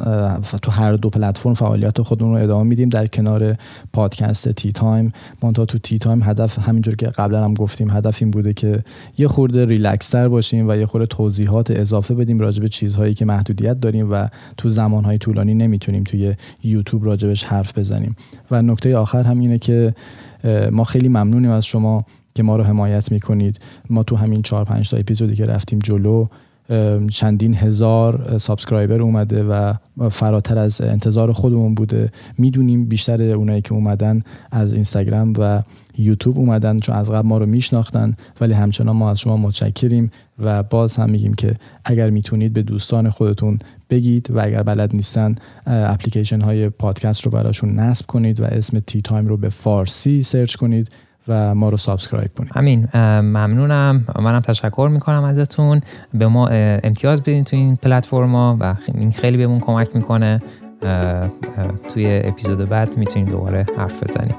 [0.61, 2.89] تو هر دو پلتفرم فعالیت خودمون رو ادامه میدیم.
[2.89, 3.55] در کنار
[3.93, 5.11] پادکست Tea Time
[5.41, 8.83] منتها تو Tea Time هدف همینجور که قبلا هم گفتیم هدف این بوده که
[9.17, 13.25] یه خورده ریلکس تر باشیم و یه خورده توضیحات اضافه بدیم راجع به چیزهایی که
[13.25, 14.27] محدودیت داریم و
[14.57, 18.15] تو زمانهای طولانی نمی‌تونیم توی یوتیوب راجبش حرف بزنیم.
[18.51, 19.93] و نکته آخر هم اینه که
[20.71, 22.05] ما خیلی ممنونیم از شما
[22.35, 23.59] که ما رو حمایت می‌کنید.
[23.89, 26.27] ما تو همین چهار پنج تا اپیزودی که رفتیم جلو
[27.11, 29.73] چندین هزار subscriber اومده و
[30.11, 32.11] فراتر از انتظار خودمون بوده.
[32.37, 35.63] می‌دونیم بیشتر اونایی که اومدن از اینستاگرام و
[35.97, 40.63] یوتیوب اومدن چون از قبل ما رو میشناختن ولی همچنان ما از شما متشکریم و
[40.63, 41.53] باز هم میگیم که
[41.85, 43.59] اگر می‌تونید به دوستان خودتون
[43.93, 45.35] بگید و اگر بلد نیستن
[45.67, 50.55] اپلیکیشن های پادکست رو براشون نصب کنید و اسم Tea Time رو به فارسی search
[50.55, 50.89] کنید
[51.27, 52.51] و ما رو subscribe کنید.
[52.55, 52.87] همین.
[52.95, 54.05] ممنونم.
[54.19, 55.81] منم تشکر می‌کنم ازتون.
[56.13, 60.41] به ما امتیاز بدین تو این پلتفرما و این خیلی بهمون کمک می‌کنه.
[61.93, 64.35] توی اپیزود بعد می‌تونیم دوباره حرف بزنیم.